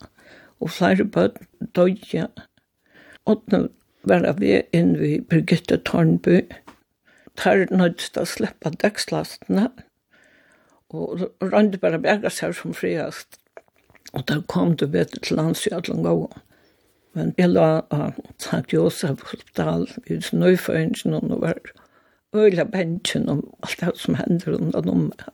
og 0.60 0.70
flere 0.70 1.04
bøtt 1.04 1.38
dødja. 1.76 2.26
Åttende 3.26 3.68
var 4.02 4.32
vi 4.38 4.46
ved 4.46 4.62
inn 4.72 4.98
ved 4.98 5.26
Birgitte 5.30 5.76
Tornby. 5.76 6.40
Tar 7.36 7.68
nødst 7.70 8.18
å 8.18 8.24
slippe 8.26 8.72
dekslastene, 8.82 9.68
og 10.88 11.28
rønte 11.44 11.78
bare 11.78 12.00
bjerget 12.02 12.32
seg 12.32 12.56
som 12.56 12.74
friast. 12.74 13.38
Og 14.16 14.24
da 14.28 14.40
kom 14.48 14.74
du 14.76 14.86
bedre 14.88 15.20
til 15.20 15.36
landsjøtlen 15.36 16.02
gå. 16.02 16.30
Men 17.14 17.34
jeg 17.38 17.52
la 17.52 17.82
av 17.92 18.16
St. 18.38 18.64
Josef 18.72 19.24
hospital 19.30 19.86
i 20.06 20.20
snøyføringen, 20.24 21.14
og 21.32 21.42
var 21.42 21.60
øyla 22.36 22.64
bensjen 22.64 23.28
om 23.28 23.42
alt 23.62 23.80
det 23.80 23.94
som 24.00 24.16
hender 24.18 24.56
under 24.58 24.84
nummer. 24.86 25.28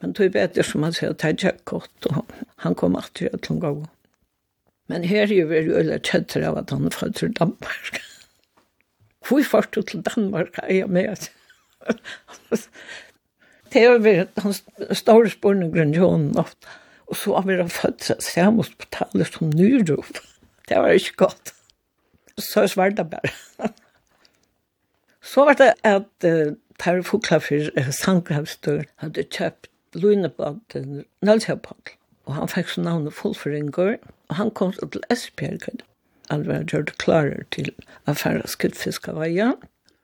Men 0.00 0.14
tog 0.14 0.32
betyr 0.32 0.66
som 0.66 0.84
han 0.86 0.94
sier, 0.94 1.14
det 1.18 1.44
er 1.44 1.56
godt, 1.66 2.10
og 2.10 2.26
han 2.64 2.76
kom 2.78 2.96
alltid 2.96 3.34
til 3.42 3.56
en 3.56 3.60
gang. 3.60 3.80
Men 4.88 5.04
her 5.04 5.26
er 5.26 5.34
jo 5.34 5.48
veldig 5.50 5.74
øyne 5.80 5.98
tøtter 5.98 6.46
av 6.48 6.58
at 6.62 6.70
han 6.70 6.86
er 6.86 6.94
fra 6.94 7.10
til 7.18 7.34
Danmark. 7.36 8.00
Hvor 9.28 9.44
fart 9.44 9.74
du 9.74 9.82
til 9.82 10.02
Danmark 10.06 10.58
er 10.62 10.74
jeg 10.74 10.88
med? 10.88 11.28
det 13.72 13.82
er 13.82 13.90
jo 13.90 13.98
den 13.98 14.54
store 14.94 15.30
spørning 15.30 15.74
rundt 15.74 15.98
hånden 15.98 16.38
ofte. 16.38 16.66
Og 17.08 17.16
så 17.16 17.34
har 17.34 17.46
vi 17.48 17.56
da 17.56 17.66
født 17.72 18.04
seg, 18.04 18.22
så 18.22 18.40
jeg 18.40 19.26
som 19.32 19.52
nyrop. 19.56 20.20
Det 20.68 20.76
var 20.76 20.88
ikke 20.96 21.16
godt. 21.24 21.54
Så 22.38 22.66
svarte 22.68 22.96
det 22.96 23.10
bare. 23.10 23.70
så 25.32 25.44
var 25.44 25.56
det 25.58 25.72
at 25.84 26.24
uh, 26.24 26.52
Tarre 26.78 27.02
Foklafyr, 27.02 27.70
uh, 27.80 27.90
Sankrafstøren, 27.90 28.86
hadde 29.00 29.24
kjøpt 29.24 29.67
Lunebaten, 29.94 31.04
Nølsjøpall. 31.24 31.94
Og 32.28 32.34
han 32.36 32.50
fikk 32.52 32.72
så 32.72 32.84
navnet 32.84 33.16
Fullfringer, 33.16 33.96
og 34.28 34.36
han 34.36 34.50
kom 34.50 34.72
til 34.76 35.04
Esbjerg, 35.10 35.84
Han 36.28 36.46
var 36.46 36.64
gjort 36.68 36.98
klarer 36.98 37.44
til 37.50 37.70
affæra 38.06 38.46
skuddfiskaveia, 38.46 39.54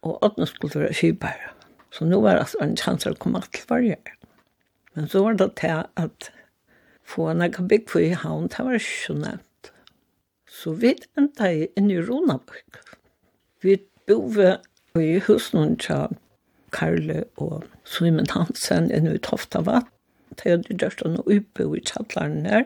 og 0.03 0.23
åttene 0.25 0.47
skulle 0.47 0.81
være 0.81 0.95
kybæra. 0.95 1.53
Så 1.91 2.05
nå 2.05 2.21
var 2.21 2.39
det 2.39 2.63
en 2.63 2.77
sjanser 2.77 3.13
å 3.13 3.19
komme 3.21 3.43
til 3.53 3.67
varje. 3.69 3.99
Men 4.95 5.09
så 5.09 5.23
var 5.23 5.37
det 5.37 5.51
til 5.61 5.85
at 6.01 6.31
få 7.05 7.29
en 7.29 7.43
egen 7.43 7.69
bygg 7.69 7.91
for 7.91 8.01
i 8.01 8.17
havn, 8.17 8.49
det 8.49 8.65
var 8.65 8.79
ikke 8.79 9.07
så 9.07 9.15
nevnt. 9.19 9.71
Så 10.49 10.73
vi 10.81 10.95
enda 11.19 11.51
inn 11.53 11.91
i 11.91 12.01
Ronabøk. 12.01 12.81
Vi 13.61 13.77
bor 14.09 14.41
i 14.97 15.19
husen 15.27 15.77
til 15.77 16.17
Karle 16.75 17.25
og 17.41 17.65
Simon 17.89 18.31
Hansen 18.35 18.91
enn 18.95 19.09
ut 19.09 19.31
Hoftavat. 19.31 19.87
Det 20.35 20.51
er 20.51 20.63
det 20.67 20.81
dørste 20.83 21.11
noe 21.13 21.39
oppe 21.39 21.67
i 21.79 21.83
kjallaren 21.87 22.43
der. 22.47 22.65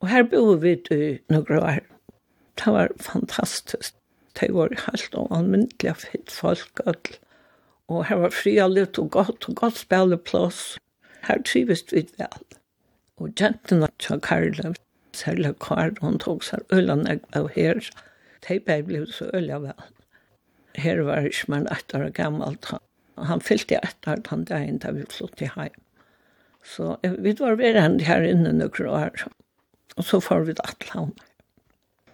Og 0.00 0.08
her 0.10 0.24
bo 0.26 0.54
vi 0.62 0.78
i 0.90 1.02
noen 1.30 1.58
år. 1.58 1.82
Det 2.58 2.72
var 2.72 2.94
fantastisk. 3.00 3.94
Det 4.40 4.48
var 4.54 4.72
helt 4.86 5.14
og 5.14 5.28
anmyndelig 5.36 5.96
fitt 6.00 6.32
folk. 6.32 6.80
Og 7.88 8.06
her 8.08 8.22
var 8.24 8.32
fri 8.32 8.56
og 8.64 8.72
litt 8.76 8.98
og 8.98 9.10
godt 9.12 9.48
og 9.50 9.58
godt 9.60 9.82
spilleplass. 9.82 10.62
Her 11.28 11.42
trives 11.46 11.84
vi 11.92 12.06
vel. 12.18 12.46
Og 13.20 13.34
jentene 13.40 13.88
til 14.00 14.20
Karle, 14.24 14.74
særlig 15.14 15.52
Karl, 15.60 15.92
hun 16.00 16.18
tok 16.18 16.42
seg 16.46 16.64
ølene 16.72 17.20
av 17.36 17.50
her. 17.54 17.82
Det 18.48 18.62
ble 18.64 19.04
så 19.06 19.28
øl 19.36 19.52
vel. 19.66 19.90
Her 20.74 21.04
var 21.06 21.28
ikke 21.28 21.52
man 21.52 21.68
etter 21.70 22.08
gammelt 22.16 22.72
han 23.16 23.42
fyllte 23.44 23.80
etter 23.82 24.16
at 24.16 24.28
den 24.30 24.44
dagen 24.48 24.80
da 24.82 24.92
vi 24.96 25.04
flott 25.10 25.36
til 25.40 25.52
heim. 25.56 25.74
Så 26.62 26.96
vi 27.02 27.34
var 27.38 27.58
ved 27.58 27.78
henne 27.80 28.06
her 28.06 28.24
inne 28.26 28.52
noen 28.54 28.88
år, 28.88 29.24
og 29.96 30.06
så 30.06 30.20
får 30.22 30.46
vi 30.46 30.56
det 30.58 30.74
til 30.80 30.92
ham. 30.94 31.12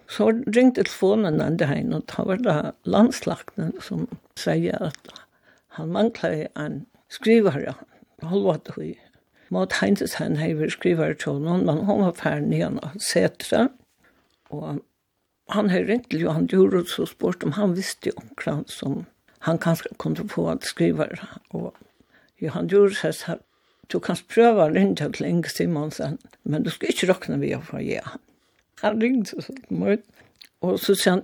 Så 0.09 0.31
ringte 0.55 0.81
telefonen 0.81 1.37
den 1.37 1.57
dagen, 1.61 1.93
og 1.93 2.07
da 2.09 2.25
var 2.25 2.41
det 2.41 2.57
landslagten 2.89 3.75
som 3.85 4.07
sier 4.39 4.81
at 4.89 5.11
han 5.77 5.93
manglet 5.93 6.49
en 6.57 6.81
skrivare, 7.13 7.75
det 8.19 8.73
høy. 8.75 8.97
Måte 9.53 9.77
hentes 9.79 10.17
han 10.17 10.37
hever 10.37 10.69
skrivare 10.69 11.15
til 11.17 11.39
noen, 11.41 11.65
men 11.65 11.85
hun 11.85 12.03
var 12.03 12.17
ferdig 12.17 12.57
igjen 12.57 12.81
og 12.81 12.97
setra, 13.01 13.67
og 14.49 14.81
han 15.53 15.69
har 15.69 15.85
ringt 15.85 16.09
til 16.09 16.25
Johan 16.25 16.49
Djurud 16.49 16.89
og 17.01 17.09
spurt 17.09 17.45
om 17.45 17.55
han 17.57 17.73
visste 17.77 18.11
jo 18.11 18.17
omkring 18.21 18.65
som 18.69 19.05
han 19.39 19.57
kanskje 19.57 19.89
kunde 19.97 20.27
få 20.27 20.49
att 20.49 20.63
skriva 20.63 21.07
och 21.49 21.75
Johan 22.37 22.67
Djursäs 22.67 23.23
har 23.23 23.39
du 23.91 23.99
kan 23.99 24.17
prøve 24.29 24.61
han 24.61 24.75
ringe 24.75 24.95
til 24.95 25.25
Inge 25.25 25.49
Simonsen, 25.49 26.19
men 26.43 26.63
du 26.63 26.69
skal 26.69 26.91
ikke 26.91 27.07
råkne 27.09 27.39
vi 27.41 27.55
å 27.55 27.61
få 27.65 27.81
ja. 27.81 28.03
Han 28.05 28.19
Han 28.81 29.01
ringte 29.01 29.41
så 29.41 29.53
mye, 29.69 29.97
og 30.61 30.79
så 30.79 30.95
sa 30.95 31.09
han, 31.09 31.23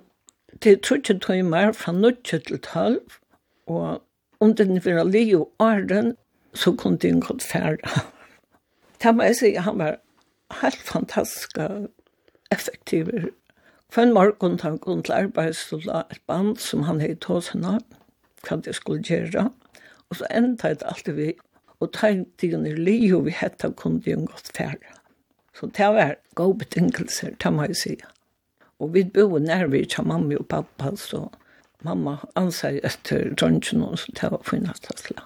det 0.64 0.82
tror 0.82 0.98
er 0.98 1.02
tog 1.02 1.22
timer 1.22 1.72
fra 1.72 1.92
nødtje 1.92 2.40
til 2.40 2.60
tolv, 2.60 3.20
og 3.68 4.02
om 4.40 4.56
den 4.56 4.86
vil 4.86 4.98
ha 4.98 5.04
li 5.04 5.36
og 5.36 5.52
arden 5.60 6.16
så 6.54 6.74
kunne 6.76 6.98
den 6.98 7.22
gått 7.22 7.44
færre. 7.44 7.78
Det 9.04 9.16
må 9.16 9.24
jeg 9.24 9.36
si, 9.36 9.54
han 9.56 9.80
var 9.80 9.98
helt 10.62 10.82
fantastisk 10.82 11.58
effektiv. 12.52 13.10
Kvann 13.92 14.14
morgen 14.14 14.60
han 14.64 14.80
kom 14.80 15.04
til 15.04 15.32
la 15.86 16.04
et 16.12 16.22
band 16.28 16.58
som 16.58 16.84
han 16.84 17.00
hei 17.00 17.14
tås 17.16 17.50
henne, 17.54 17.80
hva 18.46 18.60
det 18.62 18.76
skulle 18.76 19.04
gjøre. 19.04 19.50
Og 20.10 20.20
så 20.20 20.28
enda 20.30 20.74
det 20.74 20.86
alltid 20.86 21.14
vi, 21.18 21.32
og 21.80 21.92
tegntiden 21.94 22.66
i 22.66 22.76
liv 22.76 23.18
vi 23.26 23.34
hette 23.36 23.72
kunne 23.76 24.02
det 24.02 24.14
jo 24.14 24.26
godt 24.30 24.52
færre. 24.56 24.94
Så 25.56 25.68
det 25.68 25.88
var 25.96 26.16
gode 26.36 26.58
betingelser, 26.58 27.36
det 27.44 27.54
må 27.54 27.68
jeg 27.70 27.76
si. 27.76 27.96
Og 28.80 28.94
vi 28.94 29.04
bor 29.04 29.40
vi 29.70 29.86
til 29.86 30.04
mamma 30.04 30.36
og 30.36 30.48
pappa, 30.48 30.96
så 30.96 31.30
mamma 31.84 32.18
anser 32.36 32.80
etter 32.84 33.34
drøntgen, 33.36 33.84
og 33.84 34.00
så 34.00 34.12
det 34.22 34.32
var 34.32 34.44
finnast 34.44 34.88
slag. 35.00 35.24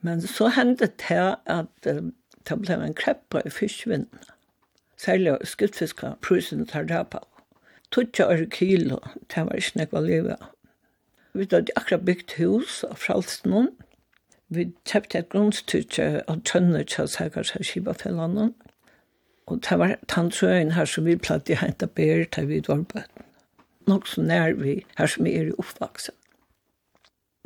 Men 0.00 0.20
så 0.20 0.48
hendte 0.48 0.86
det 0.86 1.36
at 1.46 1.68
det 1.84 2.56
ble 2.60 2.74
en 2.74 2.94
kreppa 2.94 3.42
i 3.44 3.50
fiskvinnen. 3.50 4.08
Særlig 4.96 5.36
skuttfiska, 5.44 6.14
prusen 6.20 6.66
tar 6.66 6.82
det 6.82 7.06
på. 7.10 7.20
Tutsi 7.90 8.22
år 8.22 8.44
kilo, 8.50 8.98
det 9.34 9.44
var 9.46 9.56
ikke 9.56 9.78
nekva 9.78 10.00
livet. 10.00 10.36
Vi 11.32 11.46
hadde 11.50 11.72
akkurat 11.76 12.04
byggt 12.04 12.32
hus 12.32 12.84
av 12.84 12.98
Fralsnån. 12.98 13.70
Vi 14.50 14.66
kjøpte 14.88 15.20
et 15.20 15.28
grunnstyrke 15.30 16.06
av 16.26 16.40
tønner 16.48 16.82
til 16.82 17.08
Sækars 17.08 17.52
her 17.54 17.62
Kibafellene. 17.62 18.50
Og 19.46 19.60
det 19.62 19.78
var 19.78 19.96
tannsøyen 20.08 20.72
her 20.74 20.84
som 20.84 21.06
vi 21.06 21.16
platt 21.16 21.50
i 21.50 21.58
hente 21.58 21.86
bær 21.86 22.24
til 22.34 22.48
vi 22.50 22.62
var 22.66 22.82
bøtten. 22.82 23.26
Nok 23.86 24.06
så 24.06 24.22
nær 24.22 24.52
vi 24.58 24.80
her 24.98 25.06
som 25.06 25.24
vi 25.24 25.36
er 25.38 25.50
i 25.50 25.54
oppvaksen. 25.58 26.14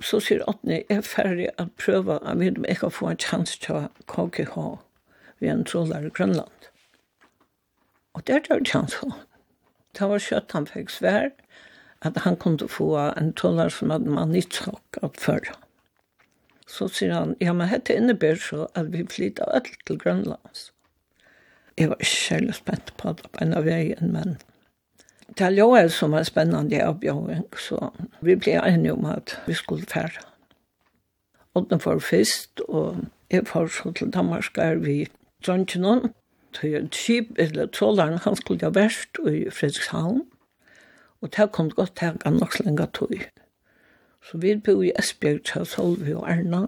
Så 0.02 0.18
sier 0.20 0.42
Otni, 0.50 0.80
jeg 0.80 0.98
er 0.98 1.06
ferdig 1.06 1.50
å 1.60 1.68
prøve 1.78 2.18
at 2.26 2.40
vi 2.40 2.50
ikke 2.72 2.90
får 2.90 3.12
en 3.12 3.22
chans 3.22 3.54
til 3.62 3.76
å 3.78 3.84
KKH 4.10 4.56
ved 5.40 5.50
en 5.52 5.64
trollare 5.68 6.10
Grønland. 6.10 6.68
Og 8.14 8.26
det 8.26 8.34
er 8.34 8.44
det 8.48 8.68
chans 8.68 8.96
på. 8.98 9.12
Det 9.94 10.08
var 10.10 10.18
kjøtt 10.18 10.56
han 10.56 10.66
fikk 10.66 10.90
svær 10.90 11.30
at 12.04 12.18
han 12.24 12.36
kunde 12.36 12.68
få 12.68 12.96
en 12.96 13.32
tunnlar 13.32 13.68
som 13.68 13.90
hade 13.90 14.10
man 14.10 14.34
inte 14.34 14.56
chockat 14.56 15.20
för. 15.20 15.40
Så 16.66 16.88
sier 16.88 17.12
han, 17.12 17.36
ja, 17.40 17.52
men 17.52 17.70
dette 17.70 17.96
innebär 17.96 18.36
så 18.36 18.68
at 18.74 18.86
vi 18.92 19.06
flyttar 19.06 19.44
alt 19.44 19.76
til 19.86 19.98
Grønlands. 19.98 20.72
Jeg 21.78 21.88
var 21.88 21.96
ikke 22.00 22.16
særlig 22.16 22.54
spent 22.54 22.96
på 22.96 23.12
det 23.12 23.30
på 23.32 23.44
en 23.44 23.54
av 23.54 23.64
veien, 23.66 24.12
men 24.12 24.36
det 25.38 25.46
er 25.46 25.56
jo 25.58 25.72
er 25.74 25.88
som 25.88 26.12
var 26.14 26.22
spennende 26.22 26.82
avbjøring, 26.82 27.44
så 27.58 27.90
vi 28.20 28.36
ble 28.36 28.60
enige 28.60 28.92
om 28.92 29.04
at 29.10 29.38
vi 29.46 29.54
skulle 29.54 29.86
fære. 29.86 30.22
den 31.70 31.80
var 31.84 31.98
først, 31.98 32.60
og 32.68 33.04
jeg 33.30 33.42
var 33.54 33.66
så 33.66 33.92
til 33.92 34.10
Danmark 34.10 34.58
er 34.58 34.74
vi 34.74 35.06
drøntjenom, 35.46 36.12
til 36.54 36.88
Kjip, 36.88 37.34
eller 37.38 37.66
Trålaren, 37.66 38.18
han 38.18 38.36
skulle 38.36 38.62
ha 38.62 38.70
vært 38.70 39.18
i 39.26 39.50
Fredrikshavn, 39.50 40.22
Og 41.24 41.32
det 41.32 41.50
kom 41.56 41.70
godt 41.72 41.94
til 41.96 42.12
tenke 42.12 42.30
nok 42.30 42.52
så 42.52 42.66
lenge 42.66 42.86
tog. 42.92 43.12
Så 44.24 44.38
vi 44.40 44.54
bo 44.60 44.82
i 44.84 44.92
Esbjerg 44.98 45.44
til 45.48 45.66
Solvi 45.68 46.12
og 46.12 46.26
Erna. 46.28 46.66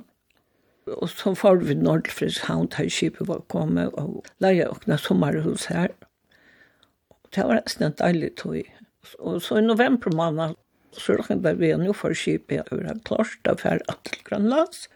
Og 0.96 1.08
så 1.12 1.34
får 1.34 1.60
vi 1.66 1.74
Nordfridshavn 1.76 2.68
til 2.72 2.90
skipet 2.90 3.28
var 3.28 3.42
kommet 3.52 3.92
og 4.00 4.24
leie 4.40 4.68
åkne 4.70 4.96
sommerhus 4.98 5.66
her. 5.72 5.92
Og 7.10 7.28
det 7.34 7.44
var 7.44 7.60
nesten 7.60 7.88
en 7.88 7.98
deilig 8.00 8.32
tog. 8.40 8.62
Og 9.18 9.42
så 9.42 9.58
i 9.60 9.66
november 9.66 10.14
måned 10.16 10.56
så 10.96 11.18
råkende 11.18 11.52
vi 11.58 11.74
nå 11.76 11.92
for 11.92 12.16
skipet 12.16 12.72
over 12.72 12.88
en 12.90 13.02
klart 13.04 13.50
av 13.50 13.60
her 13.66 13.82
til 14.08 14.22
Grønlands. 14.24 14.88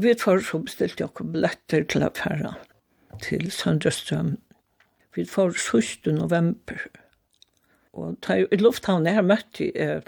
Vi 0.00 0.14
får 0.16 0.46
så 0.48 0.62
bestilt 0.64 1.00
jeg 1.00 1.12
billetter 1.20 1.84
til 1.84 2.06
affæren 2.06 2.56
til 3.20 3.50
Sandrøstrøm. 3.52 4.38
Vi 5.14 5.24
får 5.28 5.52
7. 5.58 6.12
november. 6.16 6.86
Og 7.92 8.16
ta, 8.22 8.36
i 8.38 8.58
lufthavn, 8.60 9.06
jeg 9.06 9.18
har 9.18 9.26
møtt 9.26 9.60
i 9.62 9.70
eh, 9.74 10.02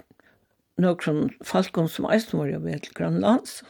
noen 0.81 1.33
falkon 1.43 1.89
som 1.91 2.07
eisen 2.09 2.39
var 2.39 2.51
jo 2.51 2.61
ved 2.63 2.85
til 2.85 2.95
Grønlands. 2.97 3.61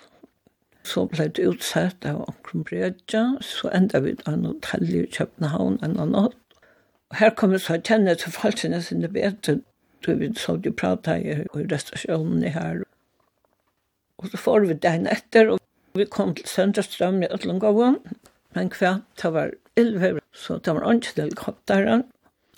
Så 0.84 1.06
ble 1.08 1.30
det 1.32 1.47
utsett 1.47 2.06
av 2.06 2.26
omkring 2.28 2.65
bredja, 2.67 3.23
så 3.41 3.71
enda 3.73 4.02
vi 4.04 4.17
da 4.19 4.36
en 4.36 4.47
hotell 4.49 4.89
i 4.91 5.06
København 5.08 5.80
en 5.82 5.95
annen 5.95 6.15
natt. 6.17 6.39
Og 7.12 7.19
her 7.21 7.32
kom 7.38 7.54
jeg 7.56 7.63
så 7.63 7.78
kjenne 7.80 8.15
til 8.19 8.36
falskene 8.36 8.82
sine 8.84 9.10
bedre, 9.12 9.60
så 10.04 10.15
vi 10.19 10.32
så 10.36 10.58
de 10.58 10.73
pratet 10.76 11.23
i, 11.23 11.36
i 11.45 11.65
restaurasjonen 11.71 12.43
her. 12.52 12.84
Og 14.19 14.32
så 14.32 14.39
får 14.39 14.67
vi 14.67 14.80
den 14.84 15.08
etter, 15.08 15.54
og 15.54 15.60
vi 15.97 16.06
kom 16.06 16.34
til 16.36 16.47
Sønderstrøm 16.49 17.21
i 17.23 17.32
Øtlundgåven. 17.32 17.99
Men 18.54 18.71
hva, 18.76 18.97
det 19.21 19.32
var 19.34 19.54
ilver, 19.80 20.19
så 20.34 20.58
det 20.58 20.76
var 20.76 20.91
ikke 20.91 21.21
helikopteren 21.21 22.04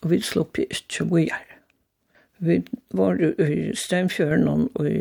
og 0.05 0.11
vi 0.11 0.21
slupp 0.21 0.59
ikke 0.61 1.07
vujar. 1.09 1.45
Vi 2.37 2.59
var 2.93 3.17
i 3.17 3.71
Steinfjøren 3.73 4.47
og 4.47 4.85
i 4.85 4.99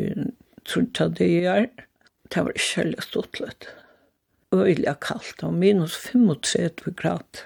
Trudtadier, 0.65 1.67
det 2.33 2.41
var 2.41 2.55
ikke 2.55 2.81
heller 2.81 3.05
stortlet. 3.05 3.67
Øyla 4.53 4.95
kaldt, 5.01 5.43
var 5.43 5.51
minus 5.51 5.97
35 5.97 6.93
grader. 6.97 7.43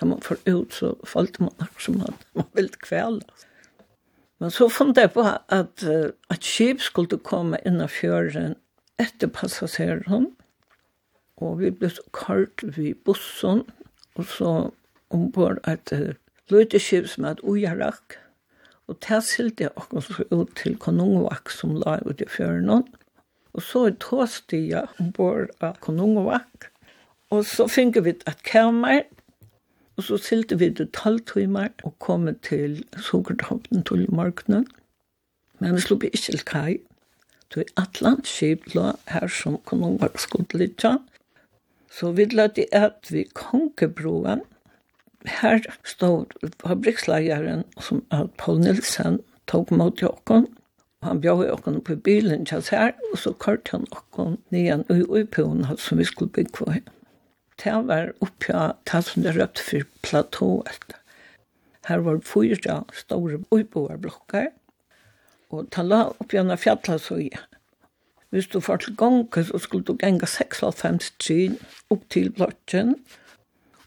Da 0.00 0.04
man 0.04 0.20
får 0.20 0.36
ut, 0.46 0.74
så 0.74 0.94
falt 1.04 1.40
man 1.40 1.50
som 1.78 2.00
at 2.00 2.26
man 2.34 2.44
ville 2.52 2.82
kveld. 2.82 3.22
Men 4.38 4.50
så 4.50 4.68
fant 4.68 4.98
jeg 4.98 5.14
på 5.14 5.24
at, 5.48 5.84
at 6.30 6.44
skip 6.44 6.80
skulle 6.82 7.18
komme 7.24 7.60
inn 7.66 7.80
av 7.80 7.88
fjøren 7.94 8.56
etter 9.00 9.32
passasjeren, 9.32 10.32
og 11.40 11.60
vi 11.62 11.70
ble 11.70 11.88
kalt 12.12 12.64
ved 12.76 12.98
bussen, 13.06 13.64
og 14.18 14.26
så 14.28 14.52
ombord 15.14 15.62
et 15.68 15.94
løyteskipsmøt 16.52 17.40
i 17.42 17.64
Irak, 17.64 18.18
og 18.88 18.98
det 19.08 19.22
silte 19.24 19.64
jeg 19.64 19.72
også 19.76 20.26
ut 20.30 20.52
til 20.58 20.76
konungvak 20.76 21.50
som 21.50 21.74
la 21.80 21.98
ut 22.04 22.20
i 22.20 22.28
fjøren. 22.28 22.84
Og 23.52 23.62
så 23.62 23.86
i 23.88 23.96
tåstiga 24.00 24.86
ombord 25.00 25.50
av 25.60 25.78
konungvak, 25.84 26.68
og 27.32 27.44
så 27.48 27.66
finner 27.68 28.04
vi 28.04 28.12
et 28.12 28.42
kammer, 28.44 29.04
og 29.96 30.04
så 30.04 30.16
silte 30.20 30.58
vi 30.58 30.70
til 30.76 30.88
tolvtimer 30.92 31.72
og 31.84 31.94
kom 32.00 32.28
til 32.44 32.80
Sukkertoppen 32.96 33.84
til 33.88 34.06
morgenen. 34.12 34.66
Men 35.60 35.76
vi 35.76 35.84
slog 35.84 36.04
ikke 36.04 36.24
til 36.24 36.44
kaj, 36.48 36.76
til 37.52 37.68
Atlantskip 37.76 38.74
lå 38.74 38.92
her 39.12 39.28
som 39.28 39.58
Konungovak 39.68 40.18
skulle 40.18 40.58
lytte. 40.58 40.96
Så 41.92 42.12
vi 42.16 42.24
lade 42.24 42.64
at 42.72 43.12
vi 43.12 43.26
kongebroen, 43.36 44.40
her 45.26 45.60
stod 45.84 46.32
fabriksleieren 46.62 47.64
som 47.80 48.02
Paul 48.38 48.60
Nilsen 48.60 49.20
tok 49.46 49.70
mot 49.70 50.02
jokken. 50.02 50.46
Han 51.02 51.20
bjør 51.20 51.46
jokken 51.48 51.80
på 51.82 51.96
bilen 51.96 52.46
til 52.46 52.62
her, 52.70 52.92
og 53.12 53.18
så 53.18 53.32
kørte 53.32 53.74
han 53.74 53.86
jokken 53.90 54.38
ned 54.54 54.84
i 54.90 55.02
Uipoen 55.02 55.64
som 55.78 55.98
vi 55.98 56.04
skulle 56.06 56.30
bygge 56.30 56.52
på. 56.58 56.72
Det 57.62 57.72
var 57.86 58.12
oppe 58.20 58.54
av 58.54 58.74
det 58.90 59.04
som 59.06 59.22
det 59.22 59.36
røpte 59.36 59.62
for 59.62 59.86
platået. 60.02 60.96
Her 61.86 62.02
var 62.06 62.20
fyra 62.26 62.82
store 62.94 63.40
Uipoerblokker, 63.50 64.52
og 65.50 65.66
det 65.74 65.84
la 65.86 66.04
oppe 66.10 66.38
av 66.40 66.56
fjallet 66.56 67.02
så 67.02 67.18
i. 67.18 67.30
Hvis 68.32 68.46
du 68.48 68.60
får 68.60 68.76
til 68.76 68.96
gang, 68.96 69.26
så 69.34 69.58
skulle 69.58 69.84
du 69.84 69.98
genge 70.00 70.26
56 70.26 71.10
trinn 71.20 71.58
opp 71.90 72.06
til 72.10 72.30
blokken, 72.32 72.94
og 72.94 73.21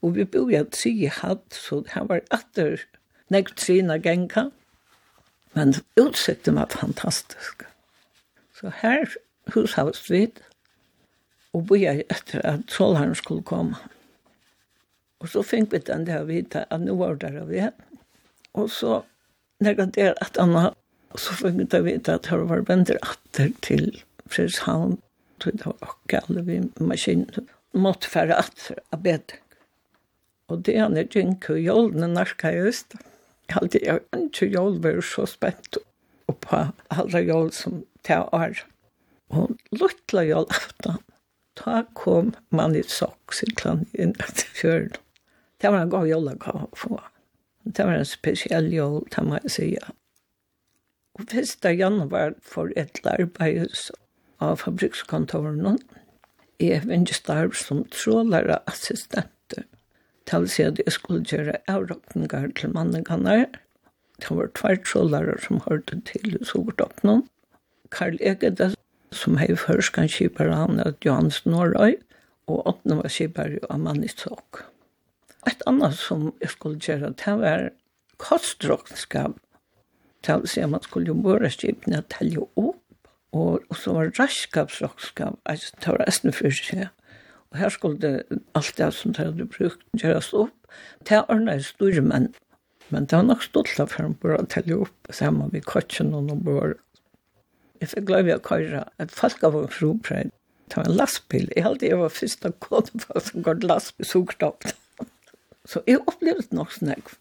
Og 0.05 0.13
vi 0.15 0.25
bor 0.29 0.51
i 0.53 0.59
at 0.59 0.77
si 0.77 1.07
hatt, 1.09 1.47
så 1.49 1.81
det 1.87 2.03
var 2.09 2.21
atter 2.35 2.83
nekt 3.33 3.57
trina 3.57 3.97
genka. 3.97 4.51
Men 5.57 5.73
utsikten 5.97 6.59
var 6.59 6.69
fantastisk. 6.69 7.65
Så 8.53 8.69
her 8.83 9.15
hushavst 9.55 10.11
vi, 10.11 10.27
og 11.55 11.65
bor 11.67 11.79
jeg 11.79 12.05
etter 12.11 12.43
at 12.45 12.69
Solheim 12.69 13.15
skulle 13.17 13.45
komme. 13.47 13.79
Og 15.23 15.31
så 15.31 15.41
fikk 15.41 15.71
vi 15.71 15.81
den 15.87 16.05
der 16.05 16.27
vita 16.27 16.65
at 16.69 16.83
nå 16.83 16.97
var 16.99 17.15
det 17.17 17.31
der 17.33 17.47
vi. 17.49 17.63
Og 18.53 18.69
så 18.69 19.01
når 19.63 19.87
det 19.95 20.11
at 20.21 20.37
han 20.37 20.53
var, 20.53 20.75
så 21.17 21.33
fikk 21.39 21.57
vi 21.57 21.69
den 21.71 21.85
vita 21.87 22.19
at 22.19 22.29
han 22.29 22.45
var 22.49 22.65
vender 22.67 22.99
etter 22.99 23.55
til 23.65 23.87
Fredrikshavn. 24.27 24.99
Så 25.41 25.51
det 25.51 25.65
var 25.65 25.75
akkurat 25.81 26.29
alle 26.29 26.45
vi 26.45 26.61
maskiner, 26.79 27.43
Måtte 27.75 28.07
fære 28.07 28.37
etter 28.39 28.77
av 28.95 29.01
bedre. 29.03 29.41
Og 30.51 30.61
det 30.65 30.77
han 30.77 30.97
er 30.97 31.09
gikk 31.09 31.49
og 31.53 31.61
jålene 31.61 32.11
norska 32.13 32.51
just. 32.53 32.95
Jeg 33.49 33.57
hadde 33.59 33.81
jo 33.81 33.97
ikke 34.19 34.49
jål 34.53 34.79
vært 34.83 35.07
så 35.09 35.25
spent 35.29 35.77
og 36.29 36.37
på 36.41 36.61
alle 36.93 37.21
jål 37.21 37.51
som 37.53 37.81
det 38.07 38.21
er. 38.33 38.61
Og 39.33 39.57
luttla 39.73 40.25
jål 40.25 40.47
aftan. 40.53 41.01
Da 41.55 41.83
kom 41.97 42.33
man 42.51 42.75
i 42.75 42.83
sokksiklan 42.83 43.85
inn 43.93 44.15
etter 44.19 44.49
fjøren. 44.57 44.95
Det 45.61 45.71
var 45.71 45.85
en 45.85 45.93
god 45.93 46.09
jål 46.09 46.31
jeg 46.31 46.41
gav 46.43 46.65
få. 46.77 46.97
Det 47.65 47.85
var 47.85 47.97
en 47.97 48.05
spesiell 48.09 48.67
jål, 48.73 49.05
det 49.15 49.23
må 49.25 49.39
jeg 49.43 49.51
sige. 49.51 49.93
Og 51.15 51.31
1. 51.31 51.63
januar 51.79 52.35
for 52.43 52.73
et 52.75 52.99
arbeid 53.07 53.71
av 54.43 54.59
fabrikskontoren. 54.65 55.79
Jeg 56.59 56.83
vinner 56.89 57.15
starv 57.15 57.55
som 57.57 57.85
trålare 57.93 58.59
assistenter 58.67 59.63
til 60.29 60.45
å 60.45 60.49
si 60.49 60.65
at 60.65 60.81
jeg 60.81 60.95
skulle 60.95 61.25
gjøre 61.27 61.59
avrakninger 61.71 62.51
til 62.57 62.73
mannekanner. 62.73 63.45
Det 64.21 64.31
var 64.31 64.51
tvær 64.57 64.79
trålere 64.87 65.37
som 65.43 65.61
hørte 65.67 65.99
til 66.07 66.37
Sogertoppen. 66.45 67.25
Karl 67.93 68.17
Egede, 68.21 68.73
som 69.11 69.37
hei 69.39 69.51
først 69.59 69.93
kan 69.95 70.09
kjipere 70.11 70.55
han, 70.55 70.79
at 70.79 71.03
Johans 71.05 71.43
Norrøy, 71.45 71.97
og 72.47 72.67
åttende 72.69 73.01
var 73.01 73.11
kjipere 73.11 73.61
av 73.69 73.81
Mannisok. 73.81 74.63
Et 75.49 75.61
annet 75.69 75.97
som 75.97 76.31
jeg 76.41 76.53
skulle 76.53 76.81
gjøre, 76.81 77.13
det 77.21 77.35
var 77.41 77.69
kostråkskap. 78.21 79.37
Det 80.25 80.39
vil 80.41 80.49
si 80.49 80.63
at 80.63 80.71
man 80.71 80.81
skulle 80.81 81.11
jo 81.11 81.17
bare 81.21 81.51
skipene 81.53 82.01
telle 82.09 82.47
opp, 82.57 82.81
og, 83.35 83.65
og 83.69 83.77
så 83.77 83.93
var 83.93 84.13
raskapsråkskap, 84.17 85.37
altså 85.45 85.75
det 85.81 85.91
var 85.91 86.05
resten 86.07 86.33
for 86.33 86.55
seg 86.55 86.87
her 87.59 87.69
skulle 87.73 87.99
det 88.01 88.39
alt 88.55 88.77
det 88.77 88.93
som 88.93 89.13
det 89.13 89.25
hadde 89.25 89.47
brukt 89.49 89.83
gjøres 90.01 90.33
opp. 90.33 90.53
Det 91.07 91.17
er 91.17 91.47
er 91.49 91.59
store 91.63 92.01
menn. 92.01 92.33
Men 92.89 93.05
det 93.05 93.17
var 93.17 93.23
nok 93.25 93.43
stolt 93.43 93.79
av 93.79 93.89
for 93.89 94.03
han 94.03 94.17
bare 94.21 94.45
telle 94.45 94.77
opp 94.85 95.13
sammen 95.13 95.49
med 95.51 95.65
kotsen 95.65 96.13
og 96.13 96.27
noen 96.27 96.43
bør. 96.45 96.75
Jeg 97.81 97.89
fikk 97.91 98.07
glad 98.07 98.27
ved 98.27 98.37
å 98.37 98.45
køre 98.45 98.83
at 99.01 99.11
folk 99.11 99.43
av 99.43 99.55
en 99.57 99.67
fropreid. 99.67 100.31
Det 100.69 100.77
var 100.77 100.89
en 100.89 100.97
lastbil. 100.97 101.49
Jeg 101.55 101.65
hadde 101.65 101.87
jeg 101.87 101.99
var 101.99 102.13
første 102.13 102.51
kåte 102.63 103.01
på 103.01 103.21
som 103.21 103.43
går 103.45 103.59
til 103.59 103.69
lastbil 103.69 104.09
sukkerstopp. 104.09 104.67
Så 105.65 105.81
jeg 105.89 106.01
opplevde 106.05 106.55
nok 106.55 106.73
snakk. 106.73 107.13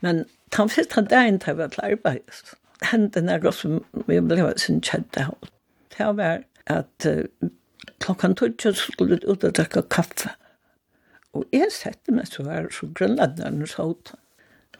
Men 0.00 0.24
han 0.56 0.70
første 0.72 1.02
dagen 1.10 1.38
til 1.38 1.52
jeg 1.52 1.58
var 1.58 1.74
til 1.74 1.84
arbeid, 1.84 2.42
hendte 2.90 3.22
noe 3.22 3.52
som 3.52 3.80
vi 4.06 4.20
ble 4.20 4.52
sin 4.58 4.80
kjedd. 4.80 5.18
Det 5.96 6.10
var 6.16 6.44
at 6.70 7.06
uh, 7.06 7.50
klokkan 8.00 8.34
tog 8.34 8.76
skulle 8.76 9.20
ut 9.20 9.44
og 9.44 9.56
drekka 9.56 9.82
kaffe. 9.90 10.34
Og 11.32 11.44
jeg 11.54 11.70
sette 11.70 12.12
meg 12.12 12.26
så 12.26 12.42
her, 12.48 12.70
så 12.74 12.88
grunnleggeren 12.94 13.66
sa 13.66 13.86
ut. 13.92 14.14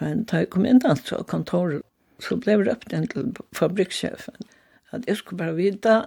Men 0.01 0.25
da 0.25 0.43
jeg 0.43 0.51
kom 0.51 0.67
inn 0.67 0.81
til 0.81 1.27
kontoret, 1.29 1.85
så 2.21 2.37
ble 2.37 2.57
jeg 2.57 2.67
røpt 2.67 2.93
inn 2.97 3.07
til 3.09 3.31
fabrikksjefen. 3.57 4.49
At 4.91 5.07
jeg 5.07 5.21
skulle 5.21 5.39
bare 5.39 5.55
vite 5.55 6.01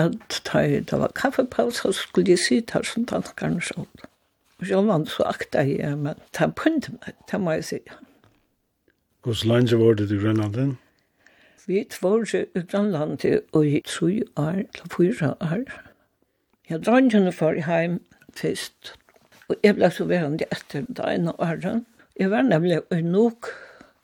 at 0.00 0.40
da 0.48 0.64
det 0.66 0.98
var 0.98 1.12
kaffepause, 1.14 1.78
så 1.78 1.92
skulle 1.92 2.34
jeg 2.34 2.38
si 2.42 2.60
til 2.60 2.84
som 2.84 3.06
danskeren 3.06 3.60
sa 3.60 3.84
ut. 3.84 4.08
Og 4.58 4.66
så 4.66 4.80
var 4.82 5.04
så 5.04 5.28
akta 5.28 5.62
jeg, 5.68 5.98
men 5.98 6.18
det 6.38 6.50
pynte 6.58 6.96
meg, 6.96 7.14
det 7.30 7.40
må 7.40 7.54
jeg 7.58 7.64
si. 7.64 7.78
Hvordan 9.24 9.48
landet 9.48 9.78
var 9.78 9.94
det 9.94 10.10
i 10.10 10.18
Grønlanden? 10.18 10.78
Vi 11.66 11.86
var 12.02 12.34
i 12.34 12.60
Grønlandet 12.70 13.24
i 13.24 13.80
tre 13.86 14.22
år 14.36 14.58
eller 14.58 14.88
4 14.96 15.34
år. 15.40 15.93
Jeg 16.64 16.78
Ja, 16.78 16.80
drangene 16.80 17.32
for 17.32 17.52
hjem 17.52 17.98
først. 18.32 18.94
Og 19.52 19.56
jeg 19.60 19.76
ble 19.76 19.90
så 19.92 20.06
verende 20.08 20.46
etter 20.48 20.86
det 20.88 21.04
ene 21.04 21.34
året. 21.36 21.82
Jeg 22.16 22.30
var 22.32 22.46
nemlig 22.46 22.78
nok 23.04 23.50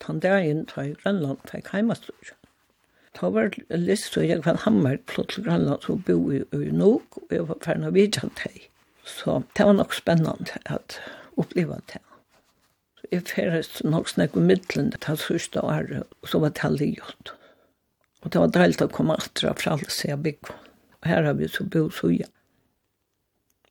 den 0.05 0.19
dagen 0.21 0.67
da 0.69 0.83
Grønland 0.99 1.39
fikk 1.49 1.71
heimastrøk. 1.73 2.35
Da 3.17 3.31
var 3.33 3.49
det 3.55 3.79
lyst 3.81 4.13
til 4.13 4.29
jeg 4.29 4.45
var 4.45 4.61
hammer 4.67 4.99
flott 5.09 5.33
til 5.33 5.47
Grønland 5.47 5.87
som 5.87 6.03
bo 6.05 6.19
i 6.31 6.43
nok, 6.69 7.17
og 7.17 7.33
jeg 7.33 7.47
var 7.49 7.63
ferdig 7.65 7.89
å 7.89 7.95
vidja 7.97 8.29
til. 8.43 8.59
Så 9.09 9.39
det 9.57 9.65
var 9.65 9.79
nok 9.79 9.97
spennende 9.97 10.61
at 10.67 10.99
oppleve 11.41 11.79
det. 11.95 12.03
Så 13.01 13.09
jeg 13.15 13.25
ferdig 13.31 13.89
nok 13.89 14.11
snakk 14.13 14.37
om 14.37 14.45
middelen 14.51 14.93
til 14.93 15.23
sørste 15.23 15.65
året, 15.65 16.05
og 16.21 16.29
så 16.29 16.43
var 16.45 16.53
det 16.53 16.67
aldri 16.69 16.91
gjort. 16.99 17.33
Og 18.21 18.35
det 18.35 18.45
var 18.45 18.53
deilig 18.53 18.85
å 18.85 18.93
komme 18.93 19.17
etter 19.17 19.57
fra 19.57 19.79
alle 19.79 19.89
siden 19.89 20.23
bygg. 20.29 20.53
Og 21.01 21.09
her 21.09 21.25
har 21.25 21.41
vi 21.41 21.49
så 21.49 21.65
bo 21.65 21.87
så 21.89 22.13
igjen. 22.13 22.35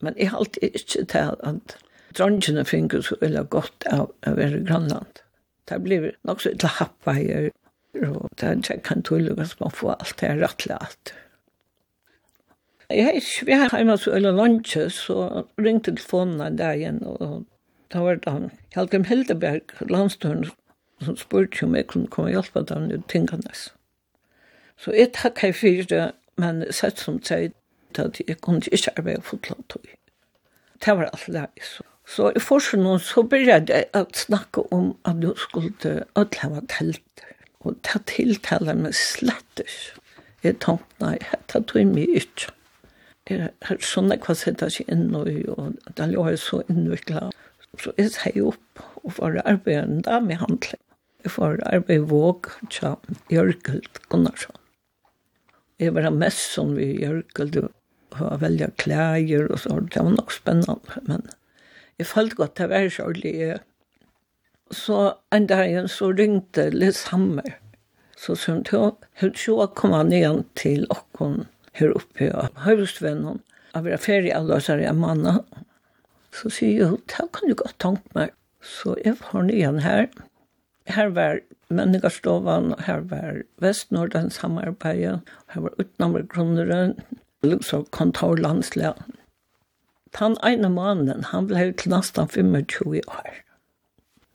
Men 0.01 0.17
jeg 0.17 0.29
har 0.31 0.39
alltid 0.39 0.63
ikke 0.63 1.05
til 1.11 1.31
at 1.43 1.77
drangene 2.17 2.65
finner 2.65 3.01
så 3.05 3.17
veldig 3.21 3.45
godt 3.53 3.87
av 3.91 4.07
å 4.09 4.35
være 4.35 4.61
i 4.61 4.67
Grønland. 4.67 5.23
Det 5.69 5.81
blir 5.83 6.11
nok 6.25 6.41
så 6.41 6.53
til 6.57 6.77
happeier, 6.79 7.49
og 7.99 8.29
det 8.39 8.47
er 8.47 8.61
ikke 8.79 8.95
en 8.95 9.03
tullig 9.05 9.35
at 9.37 9.59
man 9.59 9.75
får 9.75 9.97
alt 9.97 10.15
det 10.21 10.31
rettelig 10.39 10.77
alt. 10.79 11.13
Jeg 12.89 13.05
har 13.05 13.19
ikke 13.19 13.45
vi 13.45 13.57
har 13.61 13.75
hjemme 13.75 13.97
så 14.01 14.15
veldig 14.15 14.31
lunsje, 14.33 14.87
så 14.89 15.17
ringte 15.61 15.91
telefonen 15.91 16.41
en 16.41 16.57
dag 16.57 16.79
igjen, 16.79 17.03
og 17.05 17.43
da 17.93 18.01
var 18.01 18.17
det 18.17 18.33
han, 18.33 18.49
Hjalgrim 18.73 19.05
Hildeberg, 19.05 19.75
landstøren, 19.89 20.47
som 21.05 21.17
spurte 21.17 21.65
om 21.65 21.75
jeg 21.77 21.87
kunne 21.91 22.09
komme 22.09 22.31
og 22.31 22.39
hjelpe 22.39 22.63
dem 22.65 22.89
i 22.89 22.97
tingene. 23.11 23.53
Så 24.79 24.95
jeg 24.95 25.13
takk 25.13 25.43
her 25.43 25.53
for 25.53 25.85
det, 25.91 26.03
men 26.41 26.63
sett 26.73 27.01
som 27.03 27.21
sier, 27.21 27.51
da 27.97 28.09
jeg 28.27 28.39
kunne 28.41 28.61
ikke 28.71 28.93
arbeide 28.97 29.25
fotla 29.25 29.55
tog. 29.69 29.87
Det 30.85 30.95
var 30.97 31.09
alt 31.09 31.27
det. 31.27 31.47
Så, 31.63 31.83
så 32.07 32.29
i 32.35 32.43
forsen 32.43 32.83
nå 32.85 32.97
så 33.03 33.23
begynte 33.23 33.75
jeg 33.75 33.89
å 33.97 34.05
snakke 34.15 34.63
om 34.75 34.93
at 35.09 35.19
du 35.23 35.33
skulle 35.37 35.95
ødeleve 36.17 36.63
telt. 36.71 37.25
Og 37.59 37.75
det 37.83 38.05
tiltaler 38.07 38.77
meg 38.79 38.95
slett 38.95 39.65
ikke. 39.65 39.99
Jeg 40.39 40.55
tenkte, 40.63 40.95
nei, 41.03 41.17
det 41.51 41.65
tog 41.67 41.89
meg 41.91 42.13
ikke. 42.15 42.53
Jeg 43.29 43.49
har 43.67 43.81
sånn 43.83 44.13
at 44.15 44.23
jeg 44.25 44.39
sitter 44.39 44.71
ikke 44.71 44.93
inne 44.95 45.23
i, 45.27 45.41
og 45.51 45.75
det 45.97 46.05
er 46.05 46.13
jo 46.15 46.23
så 46.39 46.61
innviklet. 46.71 47.35
Så 47.77 47.91
jeg 47.99 48.13
sier 48.15 48.47
opp 48.53 48.85
og 49.03 49.11
får 49.17 49.41
arbeide 49.43 49.83
en 49.83 50.05
dag 50.07 50.23
med 50.25 50.39
handling. 50.41 50.81
Jeg 51.27 51.33
får 51.35 51.59
arbeide 51.67 52.07
våg 52.07 52.47
til 52.71 52.95
Jørgelt 53.29 53.99
Gunnarsson. 54.09 54.55
Jeg 55.79 55.93
var 55.95 56.09
mest 56.15 56.55
som 56.55 56.71
vi 56.75 56.93
Jørgel 57.03 57.69
ha 58.17 58.35
velge 58.41 58.71
klæger 58.81 59.47
og 59.49 59.59
så, 59.59 59.79
det 59.85 60.03
var 60.03 60.15
nok 60.15 60.31
spennende, 60.33 61.01
men 61.07 61.27
jeg 61.99 62.07
følte 62.07 62.35
godt 62.39 62.55
til 62.55 62.69
å 62.69 62.73
være 62.73 62.91
kjørlig. 62.95 63.33
Så 64.71 64.99
en 65.35 65.47
dag 65.49 65.89
så 65.91 66.11
ringte 66.15 66.69
Liz 66.71 67.03
Hammer, 67.11 67.57
så 68.17 68.35
sa 68.35 68.53
hun 68.55 68.63
til 68.67 68.91
hun 69.21 69.35
så 69.35 69.67
kom 69.75 69.95
han 69.95 70.13
igjen 70.15 70.45
til 70.59 70.85
åkken 70.93 71.43
her 71.79 71.93
oppe 71.95 72.29
av 72.35 72.55
Høyvestvennen, 72.65 73.41
av 73.75 73.85
hver 73.85 74.01
ferie 74.01 74.39
så 74.59 74.75
er 74.75 74.85
jeg 74.87 74.97
mannen. 74.97 75.43
Så 76.35 76.51
sier 76.53 76.91
hun, 76.91 77.03
det 77.09 77.27
kan 77.33 77.49
du 77.49 77.55
godt 77.57 77.77
tanke 77.81 78.17
meg. 78.17 78.33
Så 78.61 78.95
jeg 79.03 79.15
var 79.21 79.45
ned 79.47 79.79
her. 79.83 80.07
Her 80.89 81.09
var 81.15 81.39
Männigastovan, 81.69 82.73
her 82.81 83.03
var 83.11 83.43
Vestnordens 83.61 84.39
samarbeid, 84.41 85.21
her 85.53 85.61
var 85.61 85.75
Utnammergrunneren, 85.77 86.95
så 87.61 87.83
kontorlandslag. 87.91 88.97
Han 90.13 90.37
ene 90.43 90.69
mannen, 90.73 91.23
han 91.31 91.47
ble 91.47 91.69
til 91.77 91.93
nesten 91.93 92.27
25 92.27 93.01
år. 93.07 93.29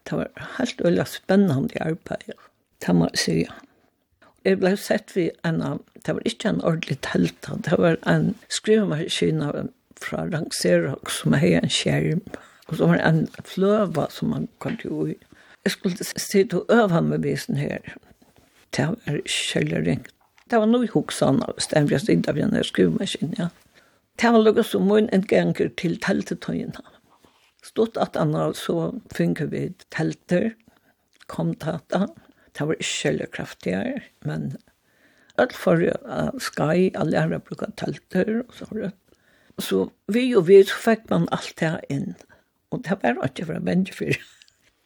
Det 0.04 0.18
var 0.18 0.48
helt 0.58 0.82
veldig 0.84 1.06
spennende 1.08 1.80
arbeid, 1.80 2.34
det 2.84 2.94
må 2.94 3.08
jeg 3.12 3.22
si. 3.22 3.36
Jeg 4.44 4.60
ble 4.60 4.74
sett 4.76 5.14
ved 5.16 5.30
en, 5.44 5.62
det 6.04 6.14
var 6.14 6.26
ikke 6.28 6.52
en 6.52 6.60
ordentlig 6.62 6.98
telt, 7.02 7.48
det 7.64 7.78
var 7.80 7.96
en 8.06 8.34
skrivemaskin 8.52 9.42
fra 10.00 10.26
Rangserak 10.28 11.10
som 11.10 11.32
hadde 11.32 11.62
en 11.64 11.72
skjerm. 11.72 12.24
Og 12.68 12.76
så 12.76 12.88
var 12.88 13.00
det 13.00 13.08
en 13.08 13.44
fløva 13.44 14.06
som 14.10 14.32
man 14.32 14.48
kom 14.58 14.76
til 14.80 15.14
i. 15.14 15.16
Jeg 15.64 15.72
skulle 15.72 16.04
sitte 16.04 16.60
og 16.60 16.72
øve 16.72 17.00
med 17.02 17.24
visen 17.24 17.56
her. 17.56 17.80
Det 18.76 18.86
var 18.88 19.20
kjellering 19.28 20.04
det 20.54 20.60
var 20.62 20.70
noe 20.70 20.86
hoksan 20.86 21.40
av 21.42 21.56
stembrest 21.58 22.10
inn 22.12 22.22
av 22.30 22.38
denne 22.38 22.60
skruvmaskinen, 22.62 23.34
ja. 23.40 23.48
Det 24.22 24.30
var 24.30 24.44
lukket 24.44 24.68
som 24.68 24.84
mun 24.86 25.08
en 25.10 25.24
ganger 25.26 25.72
til 25.80 25.96
teltetøyene. 25.98 26.82
Stort 27.66 27.98
at 27.98 28.14
anna 28.20 28.52
så 28.54 28.92
finner 29.10 29.48
vi 29.50 29.64
telter, 29.90 30.52
kom 31.26 31.50
tata. 31.58 32.04
Det 32.54 32.68
var 32.68 32.78
ikke 32.78 33.08
veldig 33.08 33.26
kraftigere, 33.34 34.04
men 34.22 34.52
alt 35.42 35.56
for 35.58 35.82
uh, 35.82 36.30
skai, 36.38 36.92
alle 36.94 37.24
her 37.24 37.42
bruker 37.42 37.74
telter, 37.80 38.44
og 38.44 38.54
så 38.54 38.70
har 38.70 38.84
det. 38.84 38.92
Så 39.58 39.80
vi 40.06 40.28
og 40.38 40.46
vi, 40.52 40.60
så 40.62 40.78
fikk 40.84 41.10
man 41.10 41.26
alt 41.34 41.56
det 41.58 41.72
inn. 41.90 42.12
Og 42.70 42.86
det 42.86 43.00
var 43.02 43.26
ikke 43.26 43.48
for 43.50 43.66
mennesker. 43.72 44.22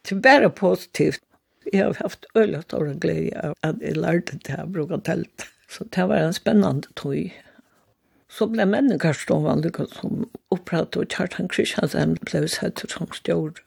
Det 0.01 0.17
var 0.17 0.25
bare 0.25 0.49
positivt. 0.49 1.21
Jeg 1.69 1.85
har 1.85 2.01
haft 2.01 2.25
øyne 2.33 2.63
og 2.73 2.97
glede 3.01 3.37
av 3.37 3.53
at 3.61 3.81
jeg 3.85 4.01
lærte 4.01 4.41
det 4.41 4.57
her 4.57 4.65
bruker 4.65 5.05
telter. 5.05 5.53
Så 5.69 5.85
det 5.95 6.07
var 6.09 6.17
en 6.17 6.33
spennende 6.33 6.89
tog. 6.95 7.29
Så 8.29 8.47
ble 8.49 8.65
mennesker 8.65 9.13
stående 9.13 9.71
som 9.93 10.25
opprettet 10.53 10.97
og 11.01 11.13
Kjartan 11.13 11.49
Kristiansen 11.49 12.17
ble 12.25 12.45
sett 12.49 12.81
som 12.89 13.09
stjord. 13.13 13.61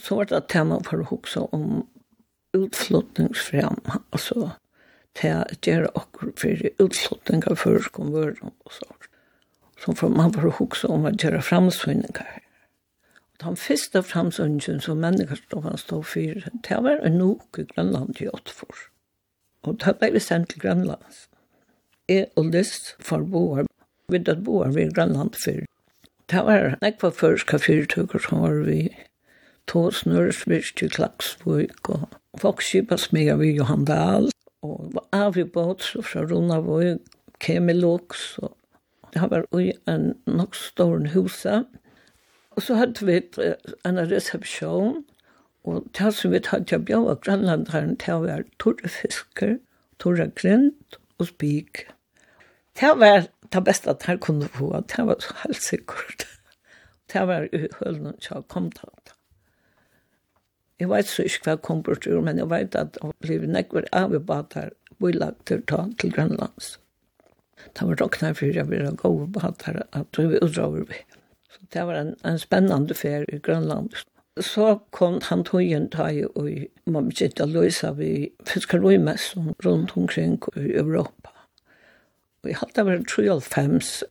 Så 0.00 0.18
var 0.18 0.28
det 0.28 0.48
tema 0.52 0.80
for 0.84 1.00
å 1.00 1.08
huske 1.08 1.46
om 1.56 1.84
utflottningsfrem, 2.56 3.80
altså 4.12 4.52
til 5.16 5.40
å 5.40 5.56
gjøre 5.66 5.90
akkurat 5.96 6.40
for 6.40 6.68
utflottning 6.84 7.44
av 7.48 7.60
førskonvøren 7.60 8.52
og 8.52 8.76
så. 8.76 8.88
Så 9.82 9.96
for 9.98 10.12
man 10.14 10.32
bare 10.32 10.54
huske 10.60 10.88
om 10.92 11.08
å 11.08 11.12
gjøre 11.12 11.42
fremsynninger. 11.44 12.38
Og 13.32 13.44
den 13.48 13.58
første 13.58 14.02
fremsyningen 14.06 14.80
som 14.80 15.00
mennesker 15.02 15.40
stod 15.80 16.06
for, 16.06 16.48
det 16.68 16.80
var 16.86 17.02
en 17.02 17.18
nok 17.18 17.58
i 17.58 17.66
Grønland 17.72 18.20
i 18.22 18.30
Åttfors. 18.30 18.91
Og 19.62 19.78
da 19.82 19.92
ble 19.94 20.10
vi 20.14 20.20
sendt 20.22 20.50
til 20.50 20.60
Grønland. 20.60 21.20
Jeg 22.08 22.26
og 22.36 22.50
Lys 22.50 22.96
for 23.00 23.22
boer. 23.22 23.66
Vi 24.10 24.18
død 24.18 24.44
boer 24.44 24.72
ved 24.74 24.94
Grønland 24.94 25.34
før. 25.44 25.62
Det 26.30 26.42
var 26.46 26.76
nekva 26.82 27.10
først 27.14 27.50
hva 27.50 27.60
fyrtøkker 27.62 28.22
som 28.24 28.42
var 28.42 28.58
vi. 28.66 28.88
To 29.70 29.84
Nørsvist 30.06 30.76
til 30.80 30.90
Klaksvøk 30.90 31.90
og 31.94 32.08
Fokkskipa 32.42 32.96
smega 32.98 33.36
vi 33.38 33.52
Johan 33.58 33.84
Dahl. 33.86 34.30
Og 34.62 34.98
av 35.12 35.38
i 35.38 35.44
båt 35.44 35.84
fra 36.06 36.24
Rundavøk, 36.26 36.98
Kemilux 37.38 38.38
Og 38.38 38.56
det 39.14 39.30
var 39.30 39.46
i 39.60 39.72
en 39.88 40.14
nok 40.26 40.54
stor 40.54 41.08
husa. 41.14 41.62
Og 42.50 42.62
så 42.62 42.74
hadde 42.74 43.06
vi 43.06 43.20
en 43.86 43.98
resepsjon 44.10 45.04
Og 45.64 45.86
det 45.98 46.10
som 46.14 46.32
vi 46.32 46.40
tatt 46.42 46.66
til 46.68 46.80
å 46.80 46.86
bjøre 46.88 47.18
grannlanderen 47.22 47.94
til 48.02 48.18
å 48.18 48.24
være 48.24 48.48
torre 48.62 48.90
fisker, 48.90 49.56
torre 50.02 50.26
grønt 50.40 50.98
og 51.20 51.28
spik. 51.30 51.86
Det 52.80 52.94
var 52.98 53.28
det 53.52 53.64
beste 53.64 53.92
at 53.92 54.04
jeg 54.08 54.20
kunne 54.24 54.48
få, 54.50 54.72
det 54.90 55.06
var 55.06 55.20
så 55.22 55.34
helt 55.44 55.62
sikkert. 55.62 56.26
Det 57.12 57.26
var 57.28 57.46
i 57.52 57.66
hølen 57.78 58.16
til 58.24 58.38
å 58.38 58.46
komme 58.48 58.72
til 58.74 58.90
det. 59.04 59.16
Jeg 60.80 60.90
vet 60.90 61.06
så 61.06 61.22
ikke 61.28 61.44
hva 61.46 61.56
kom 61.62 61.82
bort 61.86 62.06
ur, 62.08 62.20
men 62.26 62.40
jeg 62.40 62.48
vet 62.50 62.76
at 62.78 62.96
det 62.98 63.10
ble 63.22 63.50
nekker 63.54 63.86
av 63.94 64.14
i 64.16 64.18
bader, 64.18 64.72
bylagt 65.02 65.44
til 65.50 65.62
ta 65.68 65.84
til 66.00 66.14
grannlands. 66.14 66.76
Det 67.62 67.86
var 67.86 68.00
råkna 68.00 68.32
for 68.34 68.50
jeg 68.50 68.66
ville 68.70 68.94
gå 68.98 69.10
og 69.12 69.28
bader, 69.36 69.82
at 69.92 70.18
vi 70.18 70.40
utrover 70.40 70.88
vi. 70.88 70.98
Så 71.52 71.68
det 71.74 71.84
var 71.86 72.00
en, 72.00 72.14
en 72.26 72.40
spennende 72.40 72.96
ferie 72.98 73.28
i 73.30 73.38
grannlands 73.38 74.02
så 74.40 74.78
kom 74.90 75.20
han 75.28 75.44
tøyen 75.44 75.90
tøy 75.92 76.24
og 76.32 76.48
man 76.88 77.10
begynte 77.10 77.44
å 77.44 77.52
løse 77.52 77.90
vi 77.98 78.12
fiskeroimessen 78.48 79.52
rundt 79.64 79.92
omkring 79.96 80.38
i 80.56 80.72
Europa. 80.80 81.34
Og 82.42 82.50
jeg 82.50 82.60
hadde 82.62 82.86
vært 82.88 83.12
3,5 83.12 84.02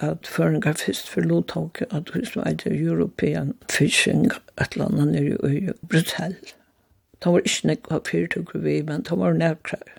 at 0.00 0.28
føringar 0.28 0.76
fyrst 0.80 1.08
for 1.12 1.24
lovtak 1.24 1.82
at 1.90 2.12
hos 2.14 2.36
var 2.36 2.52
er 2.52 2.72
European 2.72 3.54
Fishing 3.68 4.30
et 4.60 4.76
eller 4.76 4.86
annet 4.86 5.14
nere 5.14 5.50
i 5.52 5.72
Brussel. 5.88 6.36
Det 7.20 7.32
var 7.32 7.44
ikke 7.44 7.72
nekva 7.72 8.00
fyrtugger 8.08 8.62
vi, 8.64 8.80
men 8.82 9.02
det 9.04 9.18
var 9.18 9.36
nærkrar. 9.36 9.96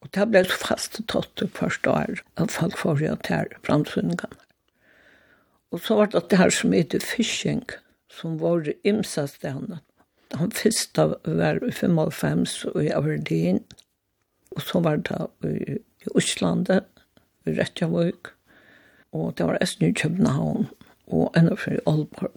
Og 0.00 0.12
det 0.14 0.28
ble 0.30 0.44
fast 0.48 1.00
tatt 1.08 1.32
det 1.40 1.50
første 1.56 1.90
år 1.90 2.22
at 2.36 2.52
folk 2.54 2.76
får 2.76 3.02
jo 3.04 3.16
til 3.24 3.52
framsvingan. 3.66 4.38
Og 5.72 5.80
så 5.84 5.98
var 5.98 6.12
det 6.12 6.30
det 6.30 6.38
her 6.38 6.50
som 6.50 6.72
heter 6.72 7.04
fishing. 7.04 7.64
Fishing 7.64 7.87
som 8.10 8.38
var 8.40 8.64
det 8.66 8.74
imsast 8.84 9.44
henne. 9.44 9.80
Han 10.36 10.50
fyrsta 10.52 11.06
var 11.24 11.60
i 11.64 11.72
55 11.72 12.64
og 12.74 12.82
i 12.84 12.92
Aberdeen, 12.92 13.62
og 14.56 14.62
så 14.62 14.80
var 14.84 15.00
det 15.08 15.20
i, 15.44 15.78
i 16.04 16.12
Øslandet, 16.16 16.84
i 17.46 17.54
Rettjavøk, 17.56 18.32
og 19.12 19.38
det 19.38 19.46
var 19.46 19.58
Østen 19.62 19.88
i 19.88 19.92
København, 19.92 20.68
og 21.06 21.32
enda 21.36 21.56
for 21.56 21.70
i 21.70 21.80
Aalborg. 21.86 22.34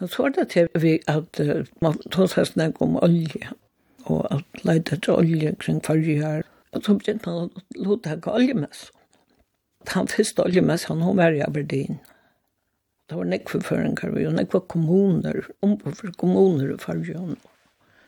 Men 0.00 0.08
så 0.08 0.22
var 0.22 0.28
det 0.28 0.48
til 0.48 0.68
vi 0.80 0.98
at 1.08 1.40
uh, 1.40 1.66
man 1.82 1.98
tog 2.10 2.30
seg 2.30 2.46
snakk 2.50 2.82
om 2.82 2.98
olje, 3.02 3.50
og 4.04 4.26
at 4.34 4.64
leide 4.66 4.96
til 4.96 5.14
olje 5.14 5.54
kring 5.58 5.80
farge 5.84 6.18
her, 6.20 6.42
og 6.74 6.82
så 6.82 6.94
begynte 6.98 7.30
han 7.30 7.48
å 7.48 7.64
låte 7.86 8.18
olje 8.30 8.54
med 8.54 8.82
Han 9.88 10.08
første 10.08 10.42
olje 10.42 10.60
med 10.60 10.86
han 10.88 11.16
var 11.16 11.32
i 11.32 11.40
Aberdeen, 11.40 11.98
Det 13.10 13.18
var 13.18 13.26
nekve 13.28 13.60
føringar 13.60 14.14
vi, 14.14 14.24
og 14.24 14.36
nekve 14.38 14.62
kommuner, 14.72 15.42
ombofor 15.64 16.14
kommuner 16.20 16.70
i 16.72 16.78
fargjøn. 16.80 17.36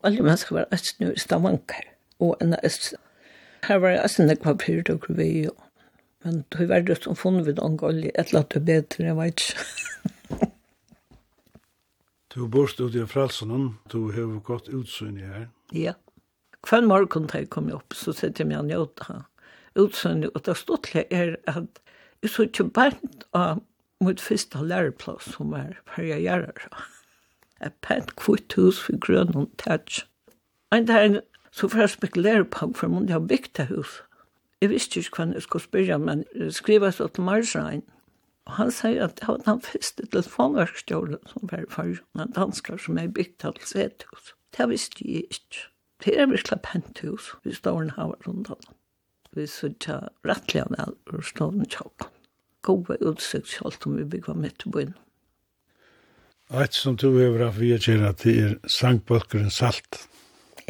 Alle 0.06 0.24
mennesker 0.24 0.56
var 0.56 0.70
æstnu 0.72 1.10
i 1.12 1.20
stavankar, 1.20 1.84
og 2.24 2.36
en 2.40 2.56
æst. 2.62 2.94
Her 3.68 3.82
var 3.82 3.98
æstnu 4.00 4.24
nekve 4.30 4.56
pyrirdokker 4.62 5.18
vi, 5.18 5.28
men 6.24 6.44
du 6.50 6.64
var 6.66 6.86
det 6.88 7.02
som 7.02 7.16
funnet 7.16 7.44
vi 7.44 7.52
vid 7.52 7.60
angolje, 7.60 8.14
et 8.14 8.32
eller 8.32 8.46
annet 8.46 8.66
bedre, 8.70 9.04
jeg 9.04 9.16
vet 9.20 9.44
ikke. 9.44 10.50
du 12.34 12.48
borst 12.56 12.80
ut 12.80 12.96
i 12.96 13.04
fralsunnen, 13.06 13.76
du 13.92 14.10
har 14.16 14.32
gått 14.48 14.72
utsyn 14.72 15.20
i 15.20 15.28
her. 15.28 15.46
Ja. 15.76 15.92
Hver 16.66 16.82
morgen 16.88 17.28
da 17.28 17.44
jeg 17.44 17.52
kom 17.52 17.68
opp, 17.70 17.92
så 17.94 18.16
sitter 18.16 18.42
jeg 18.42 18.48
med 18.48 18.62
han 18.62 18.72
i 18.72 18.80
åtta. 18.80 19.20
Utsynet, 19.76 20.32
og 20.34 20.46
det 20.46 20.56
stod 20.56 20.86
til 20.88 21.04
er 21.10 21.36
at 21.46 21.82
jeg 22.24 22.32
så 22.32 22.48
ikke 22.48 22.70
bare 22.72 22.96
av 23.36 23.60
mot 24.00 24.20
första 24.20 24.62
läroplats 24.62 25.32
som 25.32 25.54
er 25.54 25.58
är 25.58 25.80
perjärare. 25.84 26.68
Et 27.60 27.80
pent 27.80 28.16
kvitt 28.16 28.58
hus 28.58 28.78
för 28.78 28.92
grön 28.92 29.36
och 29.36 29.56
tätsch. 29.56 30.04
En 30.70 30.86
där 30.86 31.22
så 31.50 31.68
får 31.68 31.80
jeg 31.80 31.90
spekulera 31.90 32.44
på 32.44 32.72
för 32.74 32.88
man 32.88 33.08
har 33.08 33.20
byggt 33.20 33.56
det 33.56 33.64
huset. 33.64 34.02
Jeg 34.60 34.70
visste 34.70 35.00
ikke 35.00 35.16
hva 35.16 35.32
jeg 35.34 35.42
skulle 35.42 35.62
spørre, 35.62 35.98
men 35.98 36.24
skriva 36.50 36.90
så 36.90 37.08
til 37.08 37.24
Marsrein. 37.24 37.82
Og 38.46 38.52
han 38.52 38.70
sier 38.70 39.04
at 39.04 39.18
det 39.20 39.28
var 39.28 39.42
den 39.44 39.60
første 39.60 40.06
telefonverkstjålen 40.06 41.18
som 41.26 41.50
var 41.52 41.66
for 41.70 41.98
noen 42.16 42.32
dansker 42.36 42.80
som 42.80 42.98
er 42.98 43.12
bygd 43.12 43.38
til 43.42 43.60
Svethus. 43.60 44.32
Det 44.56 44.68
visste 44.70 45.04
jeg 45.04 45.26
ikke. 45.30 45.66
Det 46.04 46.20
er 46.20 46.30
virkelig 46.30 46.60
pent 46.62 47.00
hus, 47.04 47.34
vi 47.44 47.54
står 47.54 47.92
her 47.96 48.14
rundt 48.26 48.50
om. 48.50 48.74
Vi 49.36 49.46
sier 49.50 49.74
ikke 49.74 50.00
rettelig 50.24 50.62
av 50.62 50.76
det, 50.76 50.88
og 51.12 51.24
står 51.24 51.50
den 51.56 51.68
kjøkken 51.68 52.15
gode 52.66 52.98
utsikt 53.00 53.48
selv 53.54 53.86
om 53.86 53.96
vi 53.98 54.04
bygger 54.16 54.34
midt 54.34 54.66
i 54.66 54.72
byen. 54.74 54.94
Et 56.54 56.74
som 56.74 56.94
du 56.94 57.08
har 57.10 57.32
vært 57.34 57.58
vi 57.58 57.72
er 57.74 57.82
kjære 57.82 58.12
til 58.22 58.36
er 58.44 58.52
sangbølkeren 58.70 59.50
Salt. 59.50 60.04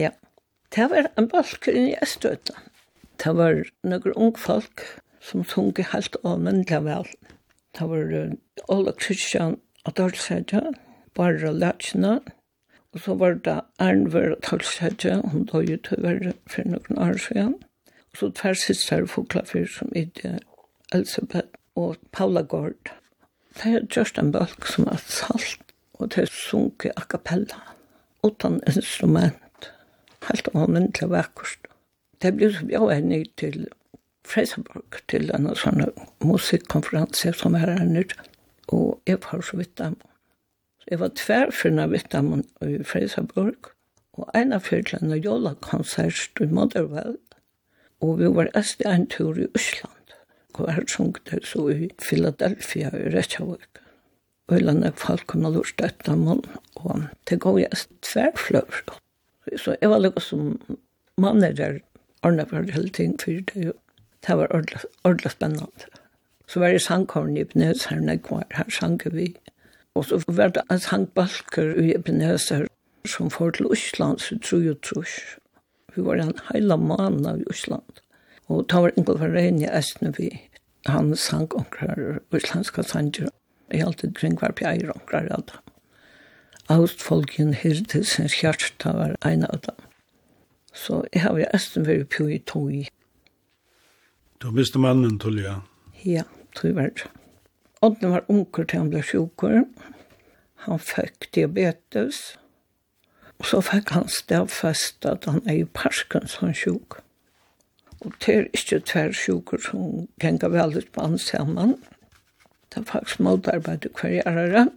Ja, 0.00 0.11
det 0.72 0.87
var 0.92 1.11
en 1.18 1.28
bølker 1.28 1.76
i 1.76 1.90
Østøyta. 2.02 2.56
Det 3.20 3.35
var 3.37 3.61
noen 3.85 4.14
unge 4.14 4.40
folk 4.40 4.85
som 5.20 5.44
sunge 5.44 5.85
helt 5.92 6.16
avmennelig 6.24 6.80
vel. 6.87 7.09
Det 7.76 7.88
var 7.90 8.14
Ola 8.72 8.92
Kristian 8.96 9.59
og 9.85 9.96
Dalsætja, 9.96 10.62
Barra 11.14 11.52
Lætsjene, 11.52 12.20
og 12.92 13.00
så 13.04 13.14
var 13.14 13.37
det 13.44 13.61
Arnver 13.78 14.32
og 14.32 14.42
Dalsætja, 14.50 15.20
hun 15.32 15.44
døg 15.44 15.70
jo 15.70 16.00
være 16.00 16.32
for 16.48 16.64
noen 16.64 16.98
år 16.98 17.20
siden. 17.20 17.54
Og 18.12 18.16
så 18.20 18.30
tvær 18.32 18.56
siste 18.56 18.96
er 18.96 19.06
Foklafyr 19.06 19.68
som 19.68 19.92
ikke 19.92 20.38
Elisabeth 20.94 21.55
og 21.76 21.96
Paula 22.12 22.42
Gård. 22.42 22.92
Det 23.56 23.72
er 23.74 23.86
just 23.96 24.18
en 24.18 24.32
bølg 24.32 24.66
som 24.68 24.88
er 24.90 25.00
salt, 25.04 25.62
og 25.96 26.10
det 26.12 26.26
er 26.26 26.32
sunke 26.32 26.92
a 26.96 27.04
cappella, 27.08 27.60
utan 28.24 28.60
instrument. 28.66 29.70
Helt 30.28 30.48
av 30.54 30.70
min 30.70 30.90
til 30.92 31.12
vekkost. 31.12 31.68
Det 32.22 32.34
blir 32.36 32.52
så 32.52 32.66
bra 32.66 32.88
henne 32.94 33.22
til 33.36 33.66
Freiseborg, 34.26 35.00
til 35.08 35.30
en 35.36 35.48
sånn 35.54 35.84
musikkonferanse 36.24 37.32
som 37.36 37.54
er 37.54 37.70
her 37.76 37.84
nere, 37.86 38.26
og 38.72 38.98
jeg 39.06 39.20
var 39.22 39.44
så 39.46 39.60
vidt 39.60 39.76
dem. 39.78 39.96
Jeg 40.90 41.00
var 41.00 41.14
tverfinna 41.18 41.86
vidt 41.92 42.10
dem 42.12 42.32
i 42.64 42.80
Freiseborg, 42.84 43.70
og 44.16 44.30
en 44.34 44.56
av 44.56 44.64
fyrtjene 44.66 45.20
jola 45.20 45.54
konsert 45.62 46.40
i 46.40 46.48
Motherwell, 46.50 47.18
og 48.02 48.18
vi 48.20 48.32
var 48.32 48.50
æst 48.58 48.82
en 48.86 49.06
tur 49.12 49.38
i 49.38 49.48
Øsland 49.54 49.95
hver 50.58 50.84
det 51.30 51.44
så 51.44 51.68
i 51.68 51.90
Philadelphia 52.00 52.90
i 52.96 53.10
Reykjavik. 53.14 53.80
Og 54.48 54.58
i 54.58 54.62
landet 54.62 54.94
folk 54.96 55.26
kunne 55.26 55.50
lurt 55.50 55.82
etter 55.82 56.16
mann, 56.16 56.44
og 56.76 57.02
det 57.28 57.40
går 57.40 57.58
jeg 57.58 57.82
tverfløver. 58.02 59.00
Så 59.56 59.76
jeg 59.80 59.90
var 59.90 59.98
lukket 59.98 60.22
som 60.22 60.60
mann 61.18 61.42
er 61.42 61.52
der, 61.52 61.78
ordnet 62.22 62.52
var 62.52 62.70
hele 62.70 62.88
tiden 62.88 63.18
for 63.18 63.30
det. 63.30 63.72
Det 64.26 64.36
var 64.38 64.52
ordentlig 65.04 65.32
spennende. 65.32 65.66
Så 66.46 66.60
var 66.60 66.68
det 66.68 66.82
sangkorn 66.82 67.36
i 67.36 67.40
Ebenezer, 67.40 67.90
her 67.90 68.00
når 68.00 68.12
jeg 68.12 68.22
var 68.30 68.46
her 68.54 68.70
sanker 68.70 69.10
vi. 69.10 69.34
Og 69.94 70.04
så 70.04 70.22
var 70.28 70.48
det 70.48 70.62
en 70.70 70.78
sangbalker 70.78 71.74
i 71.82 71.94
Ebenezer 71.94 72.66
som 73.06 73.30
får 73.30 73.50
til 73.50 73.66
Osland, 73.66 74.18
så 74.18 74.38
tror 74.38 74.62
jeg 74.62 74.80
tror. 74.82 75.08
Vi 75.94 76.04
var 76.04 76.20
en 76.20 76.38
heila 76.50 76.76
mann 76.76 77.26
av 77.26 77.42
Osland. 77.50 78.02
Og 78.46 78.68
ta 78.68 78.80
var 78.80 78.94
enkelt 78.96 79.18
for 79.18 79.34
regn 79.34 79.62
i 79.62 79.70
Østene 79.70 80.12
vi 80.18 80.30
han 80.88 81.14
sang 81.16 81.49
onkrar 81.55 82.20
islandska 82.35 82.83
sanger. 82.83 83.31
Jeg 83.72 83.83
alltid 83.83 84.14
kring 84.16 84.37
var 84.40 84.55
pjeir 84.57 84.90
onkrar 84.94 85.28
alt. 85.34 85.53
Austfolken 86.68 87.55
hyrte 87.55 88.05
sin 88.05 88.30
hjarta 88.30 88.93
var 88.93 89.16
eina 89.26 89.47
av 89.55 89.61
dem. 89.66 89.82
Så 90.74 91.05
jeg 91.12 91.22
har 91.22 91.39
jo 91.39 91.47
æsten 91.55 91.87
vært 91.87 92.11
på 92.16 92.28
i 92.30 92.39
tog. 92.39 92.89
Du 94.43 94.51
miste 94.53 94.78
mannen, 94.78 95.18
Tullia? 95.18 95.61
Ja, 96.05 96.26
tog 96.55 96.74
var 96.76 96.91
det. 96.95 97.07
Odden 97.82 98.12
var 98.12 98.26
onker 98.28 98.66
til 98.66 98.82
han 98.82 98.91
ble 98.93 99.03
sjukker. 99.05 99.62
Han 100.66 100.82
fikk 100.82 101.30
diabetes. 101.34 102.37
Og 103.39 103.49
så 103.51 103.61
fikk 103.64 103.93
han 103.95 104.09
stavfest 104.11 105.07
at 105.09 105.28
han 105.30 105.43
er 105.47 105.61
jo 105.62 105.72
Parkinson 105.76 106.55
sjuk. 106.57 107.01
Og 108.01 108.12
det 108.20 108.34
er 108.34 108.49
ikke 108.55 108.80
tver 108.80 109.12
sjuker 109.12 109.61
som 109.62 110.09
ganger 110.20 110.49
veldig 110.49 110.84
på 110.92 111.07
på 111.07 111.18
sammen. 111.18 111.76
Det 112.70 112.80
er 112.80 112.90
faktisk 112.90 113.20
motarbeid 113.20 113.84
i 113.84 113.88
karriere. 113.97 114.68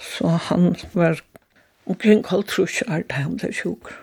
Så 0.00 0.28
han 0.28 0.76
var 0.94 1.22
omkring 1.86 2.24
halv 2.28 2.44
trus 2.44 2.82
er 2.82 3.02
det 3.02 3.12
han 3.12 3.36
ble 3.36 3.52
sjuker. 3.52 3.94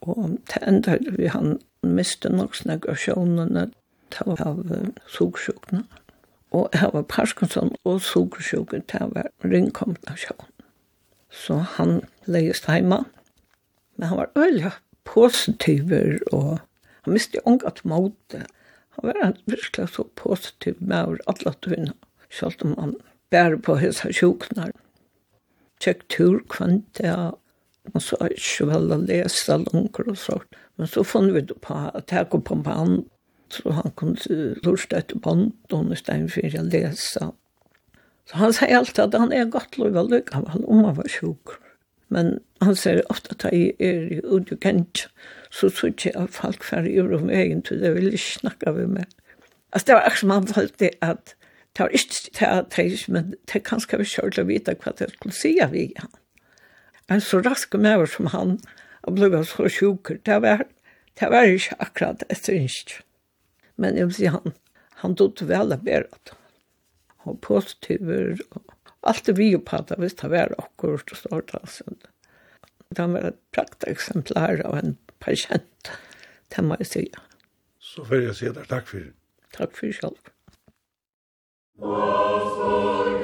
Og 0.00 0.38
det 0.46 0.62
enda 0.66 0.98
vi 1.18 1.26
han 1.26 1.60
miste 1.82 2.28
nok 2.28 2.56
snakk 2.56 2.88
av 2.88 2.96
sjånene 3.00 3.70
til 4.10 4.36
av 4.38 4.60
sugersjukene. 5.08 5.84
Og 6.54 6.68
jeg 6.72 6.90
var 6.92 7.02
Parkinson 7.02 7.72
og 7.84 8.00
sugersjuken 8.00 8.84
til 8.90 9.08
av 9.08 9.16
ringkommet 9.44 10.10
av 10.10 10.20
sjån. 10.20 10.50
Så 11.30 11.56
han 11.78 12.02
leies 12.26 12.62
hjemme. 12.68 13.04
Men 13.96 14.08
han 14.08 14.18
var 14.18 14.30
øyelig 14.36 14.70
positiver 15.04 16.18
og 16.32 16.58
Han 17.04 17.16
miste 17.16 17.42
ångat 17.44 17.84
måte. 17.84 18.44
Han 18.96 19.08
var 19.10 19.20
en 19.22 19.36
virkelig 19.50 19.88
så 19.94 20.06
positiv 20.16 20.76
med 20.80 21.04
over 21.04 21.22
alle 21.26 21.54
tøyene, 21.60 21.94
selv 22.30 22.64
om 22.64 22.74
han 22.78 22.94
bærer 23.34 23.58
på 23.60 23.76
hese 23.80 24.12
sjuknar. 24.14 24.72
Tjekk 25.82 26.04
tur 26.08 26.38
kvante, 26.48 27.14
man 27.92 28.04
så 28.04 28.16
ikke 28.30 28.68
vel 28.70 28.92
å 28.94 29.00
lese 29.02 29.58
langer 29.60 30.08
og 30.08 30.20
sånt. 30.20 30.60
Men 30.78 30.90
så 30.90 31.04
fann 31.06 31.32
vi 31.34 31.42
det 31.44 31.58
på 31.62 31.76
at 31.76 32.12
jeg 32.14 32.30
kom 32.30 32.42
på 32.42 32.56
en 32.56 32.64
band, 32.66 33.02
så 33.52 33.74
han 33.76 33.92
kunne 33.98 34.54
lurte 34.64 34.98
etter 34.98 35.20
band, 35.20 35.52
og 35.70 35.90
nå 35.90 35.98
stedet 35.98 36.32
for 36.32 36.60
å 36.60 36.64
lese. 36.70 37.28
Så 38.24 38.40
han 38.40 38.54
sier 38.56 38.78
alltid 38.78 39.02
at 39.04 39.20
han 39.20 39.34
er 39.36 39.52
godt 39.52 39.76
lov 39.78 39.98
å 40.00 40.06
lykke, 40.08 40.40
om 40.64 40.86
han 40.86 40.96
var 40.96 41.10
sjukker. 41.10 41.60
Men 42.08 42.38
han 42.62 42.76
ser 42.76 43.02
ofta 43.10 43.34
at 43.34 43.52
jeg 43.52 43.72
er 43.80 44.02
i 44.12 44.20
Udjukent, 44.24 44.60
kjent, 44.62 45.06
så 45.50 45.70
tror 45.70 45.94
jeg 46.04 46.14
at 46.18 46.34
folk 46.34 46.64
fer 46.64 46.86
i 46.88 47.00
rom 47.00 47.30
egen, 47.30 47.64
så 47.64 47.78
det 47.80 47.94
vil 47.94 48.12
ikke 48.12 48.40
snakke 48.40 48.72
med 48.72 48.86
meg. 48.98 49.06
Altså 49.72 49.86
det 49.86 49.94
var 49.94 50.06
akkurat 50.06 50.20
som 50.20 50.30
han 50.30 50.50
valgte 50.56 50.90
at 51.02 51.34
det 51.74 51.82
var 51.82 51.88
ikke 51.88 52.30
til 52.38 52.44
at 52.46 52.78
jeg, 52.78 52.98
men 53.08 53.34
det 53.52 53.64
kan 53.66 53.80
skal 53.80 53.98
vi 53.98 54.04
kjør 54.06 54.30
til 54.30 54.44
å 54.44 54.50
vite 54.50 54.76
hva 54.78 54.92
det 54.98 55.10
skulle 55.14 55.34
si 55.34 55.56
av 55.62 55.74
igjen. 55.74 56.12
En 57.10 57.20
så 57.20 57.40
rask 57.42 57.74
med 57.74 58.06
som 58.08 58.30
han, 58.32 58.58
og 59.02 59.18
ble 59.18 59.42
så 59.44 59.68
sjukker, 59.68 60.20
det 60.26 60.38
var, 60.42 60.64
det 61.20 61.30
var 61.30 61.50
ikke 61.50 61.80
akkurat 61.82 62.22
etter 62.30 62.54
ikke. 62.60 63.02
Men 63.76 63.98
jeg 63.98 64.06
vil 64.06 64.16
si 64.20 64.30
han, 64.30 64.54
han 65.02 65.16
tog 65.18 65.34
til 65.36 65.50
vel 65.50 65.74
av 65.74 65.82
bedre. 65.84 66.38
Han 67.24 67.34
var 67.34 67.42
positiver, 67.42 68.38
og 68.54 68.73
Alt 69.04 69.28
er 69.28 69.36
vi 69.36 69.50
jo 69.52 69.60
på 69.60 69.82
det, 69.88 69.98
hvis 70.00 70.16
det 70.20 70.30
var 70.32 70.54
akkurat 70.58 71.12
og 71.12 71.20
stort 71.20 71.54
altså. 71.58 71.84
Det 72.94 73.06
var 73.12 73.30
et 73.32 73.40
prakteksemplar 73.56 74.62
av 74.64 74.78
en 74.78 74.96
patient, 75.24 75.90
det 76.54 76.64
må 76.64 76.78
jeg 76.80 76.90
si. 76.92 77.04
Så 77.80 78.06
får 78.08 78.28
jeg 78.28 78.38
si 78.40 78.54
deg 78.54 78.70
takk 78.70 78.88
for 78.88 79.04
det. 79.04 79.12
Takk 79.56 79.76
for 79.76 79.90
det 79.90 79.98
selv. 80.00 80.32
Takk 81.80 82.56
for. 82.56 83.23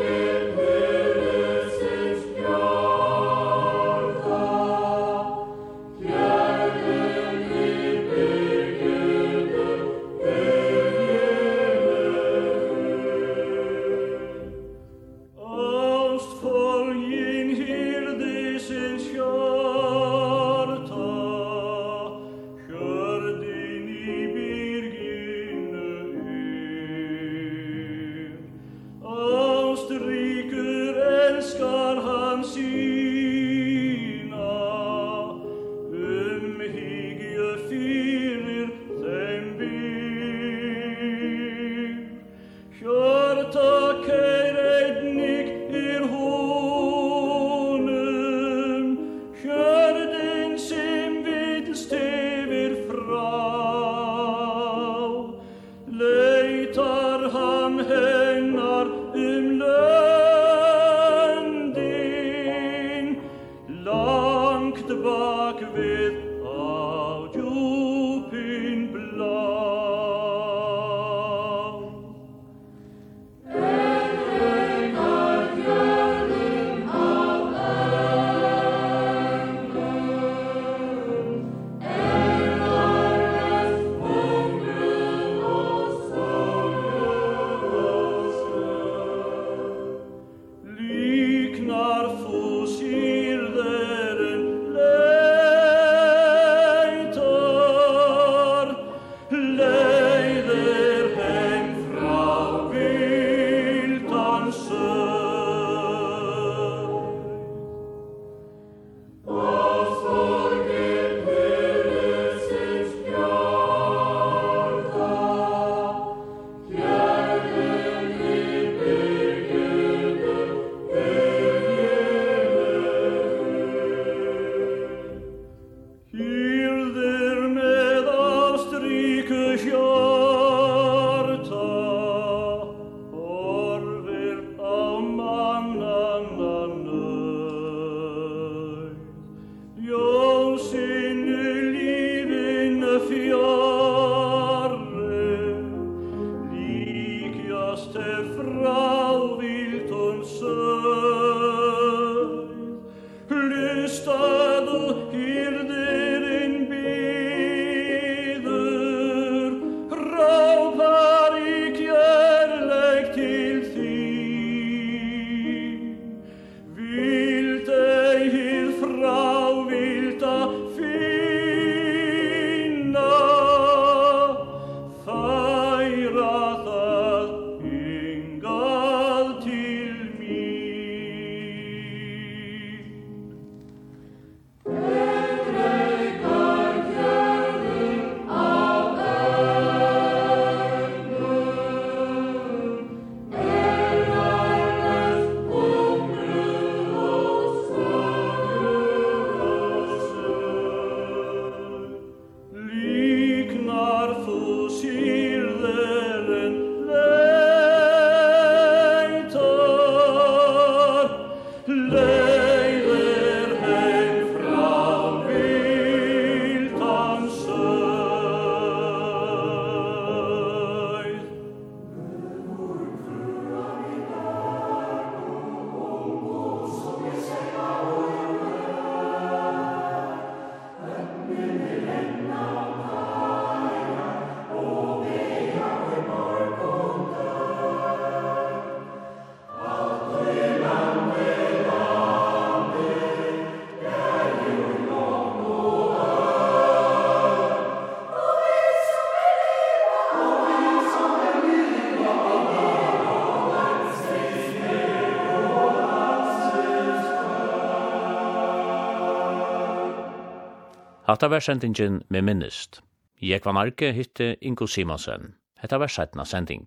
Hatta 261.21 261.29
var 261.31 261.41
sendingen 261.41 262.03
med 262.09 262.23
minnist. 262.23 262.79
Jeg 263.21 263.41
var 263.45 263.53
narki 263.53 263.91
hitte 263.93 264.37
Ingo 264.41 264.65
Simonsen. 264.67 265.35
Hetta 265.61 265.77
var 265.77 265.93
sætna 265.93 266.25
sending. 266.25 266.65